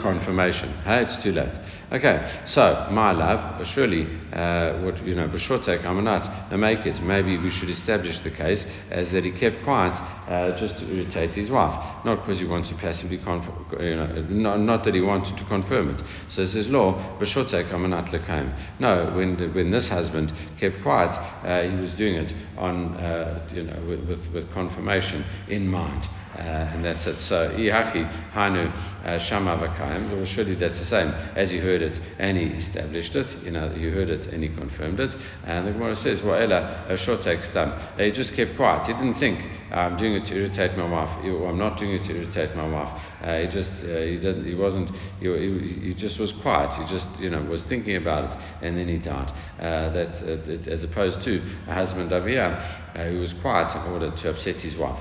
confirmation. 0.00 0.72
Hey, 0.84 1.02
it's 1.02 1.22
too 1.22 1.32
late. 1.32 1.58
Okay, 1.92 2.42
so 2.46 2.88
my 2.90 3.12
love, 3.12 3.66
surely, 3.66 4.06
uh, 4.32 4.80
what 4.80 5.04
you 5.04 5.14
know, 5.14 5.28
b'shotek 5.28 5.82
amanat, 5.82 6.86
it. 6.86 7.02
Maybe 7.02 7.36
we 7.36 7.50
should 7.50 7.68
establish 7.68 8.18
the 8.20 8.30
case 8.30 8.64
as 8.90 9.12
that 9.12 9.24
he 9.24 9.32
kept 9.32 9.62
quiet 9.64 9.92
uh, 10.26 10.56
just 10.58 10.78
to 10.78 10.90
irritate 10.90 11.34
his 11.34 11.50
wife, 11.50 12.04
not 12.06 12.20
because 12.24 12.38
he 12.38 12.46
wants 12.46 12.70
to 12.70 12.74
passively, 12.76 13.18
conf- 13.18 13.44
you 13.78 13.96
know, 13.96 14.06
not, 14.30 14.60
not, 14.60 14.84
that 14.84 14.94
he 14.94 15.02
wanted 15.02 15.36
to 15.36 15.44
confirm 15.44 15.90
it. 15.90 16.02
So 16.30 16.42
it 16.42 16.48
says 16.48 16.68
law, 16.68 17.18
b'shotek 17.18 17.70
amanat 17.70 18.08
lekaim. 18.08 18.56
No, 18.78 19.12
when 19.14 19.36
when 19.52 19.70
this 19.70 19.88
husband 19.88 20.32
kept 20.58 20.82
quiet, 20.82 21.10
uh, 21.44 21.68
he 21.70 21.76
was 21.78 21.92
doing 21.94 22.14
it 22.14 22.34
on, 22.56 22.96
uh, 22.96 23.46
you 23.52 23.64
know, 23.64 23.78
with, 23.86 24.32
with 24.32 24.50
confirmation 24.52 25.24
in 25.48 25.68
mind. 25.68 26.08
Uh, 26.34 26.40
and 26.72 26.84
that's 26.84 27.06
it. 27.06 27.20
So, 27.20 27.50
Ihachi 27.50 28.08
Hanu 28.30 28.68
uh, 29.04 29.18
Shama 29.18 29.56
Vakayim, 29.58 30.16
well, 30.16 30.24
surely 30.24 30.54
that's 30.54 30.78
the 30.78 30.84
same. 30.84 31.08
As 31.36 31.50
he 31.50 31.58
heard 31.58 31.82
it 31.82 32.00
and 32.18 32.38
he 32.38 32.44
established 32.44 33.14
it, 33.16 33.36
you 33.42 33.50
know, 33.50 33.68
he 33.68 33.90
heard 33.90 34.08
it 34.08 34.26
and 34.26 34.42
he 34.42 34.48
confirmed 34.48 34.98
it. 35.00 35.14
And 35.44 35.66
the 35.66 35.72
Gemara 35.72 35.94
says, 35.94 36.22
Well, 36.22 36.40
Ella, 36.40 36.86
Shotek 36.90 37.44
Stam. 37.44 37.98
He 37.98 38.10
just 38.12 38.34
kept 38.34 38.56
quiet. 38.56 38.86
He 38.86 38.94
didn't 38.94 39.14
think, 39.14 39.40
I'm 39.70 39.96
doing 39.98 40.14
it 40.14 40.24
to 40.26 40.34
irritate 40.34 40.76
my 40.76 40.88
wife, 40.88 41.24
or 41.24 41.48
I'm 41.48 41.58
not 41.58 41.78
doing 41.78 41.92
it 41.92 42.04
to 42.04 42.14
irritate 42.14 42.56
my 42.56 42.68
wife. 42.68 43.00
Uh, 43.20 43.38
he 43.40 43.46
just, 43.48 43.84
uh, 43.84 43.86
he 43.86 44.16
didn't, 44.16 44.46
he 44.46 44.54
wasn't, 44.54 44.90
he, 45.20 45.28
he, 45.28 45.80
he, 45.88 45.94
just 45.94 46.18
was 46.18 46.32
quiet. 46.32 46.72
He 46.74 46.86
just, 46.86 47.08
you 47.18 47.28
know, 47.28 47.42
was 47.42 47.64
thinking 47.64 47.96
about 47.96 48.32
it 48.32 48.38
and 48.62 48.76
then 48.76 48.88
he 48.88 48.98
died. 48.98 49.30
Uh, 49.58 49.90
that, 49.92 50.22
uh, 50.22 50.70
as 50.70 50.82
opposed 50.84 51.20
to 51.22 51.42
a 51.68 51.74
husband 51.74 52.12
over 52.12 52.28
here 52.28 52.81
who 52.94 53.20
was 53.20 53.32
quiet 53.34 53.74
in 53.74 53.82
order 53.92 54.10
to 54.10 54.30
upset 54.30 54.60
his 54.60 54.76
wife. 54.76 54.98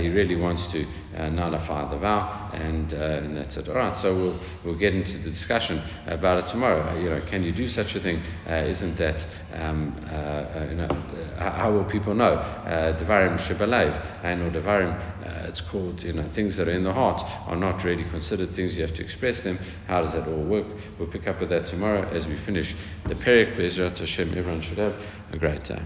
he 0.00 0.08
really 0.08 0.36
wants 0.36 0.66
to 0.72 0.86
uh, 1.16 1.28
nullify 1.28 1.88
the 1.90 1.98
vow, 1.98 2.50
and, 2.52 2.92
uh, 2.94 2.96
and 2.96 3.36
that's 3.36 3.56
it. 3.56 3.68
All 3.68 3.74
right, 3.74 3.96
so 3.96 4.14
we'll, 4.14 4.40
we'll 4.64 4.78
get 4.78 4.94
into 4.94 5.18
the 5.18 5.30
discussion 5.30 5.82
about 6.06 6.44
it 6.44 6.50
tomorrow. 6.50 6.90
Uh, 6.90 6.98
you 6.98 7.10
know, 7.10 7.20
can 7.28 7.42
you 7.42 7.52
do 7.52 7.68
such 7.68 7.94
a 7.94 8.00
thing? 8.00 8.22
Uh, 8.48 8.64
isn't 8.66 8.96
that, 8.96 9.26
um, 9.54 9.94
uh, 10.10 10.66
you 10.68 10.76
know, 10.76 10.88
how 11.38 11.72
will 11.72 11.84
people 11.84 12.14
know? 12.14 12.36
Devarim 12.98 13.38
shebalev, 13.38 14.24
and 14.24 14.42
or 14.42 14.50
devarim, 14.50 15.48
it's 15.48 15.60
called, 15.60 16.02
you 16.02 16.12
know, 16.12 16.28
things 16.32 16.56
that 16.56 16.68
are 16.68 16.72
in 16.72 16.84
the 16.84 16.92
heart 16.92 17.22
are 17.46 17.56
not 17.56 17.84
really 17.84 18.04
considered 18.04 18.54
things, 18.54 18.76
you 18.76 18.82
have 18.82 18.94
to 18.94 19.04
express 19.04 19.40
them. 19.40 19.58
How 19.86 20.02
does 20.02 20.12
that 20.12 20.26
all 20.28 20.44
work? 20.44 20.66
We'll 20.98 21.08
pick 21.08 21.26
up 21.26 21.40
with 21.40 21.50
that 21.50 21.66
tomorrow 21.66 22.08
as 22.08 22.26
we 22.26 22.36
finish 22.44 22.74
the 23.06 23.14
Perik 23.14 23.56
Bezrat 23.56 23.98
Hashem. 23.98 24.36
Everyone 24.36 24.62
should 24.62 24.78
have 24.78 24.94
a 25.32 25.38
great 25.38 25.64
day. 25.64 25.82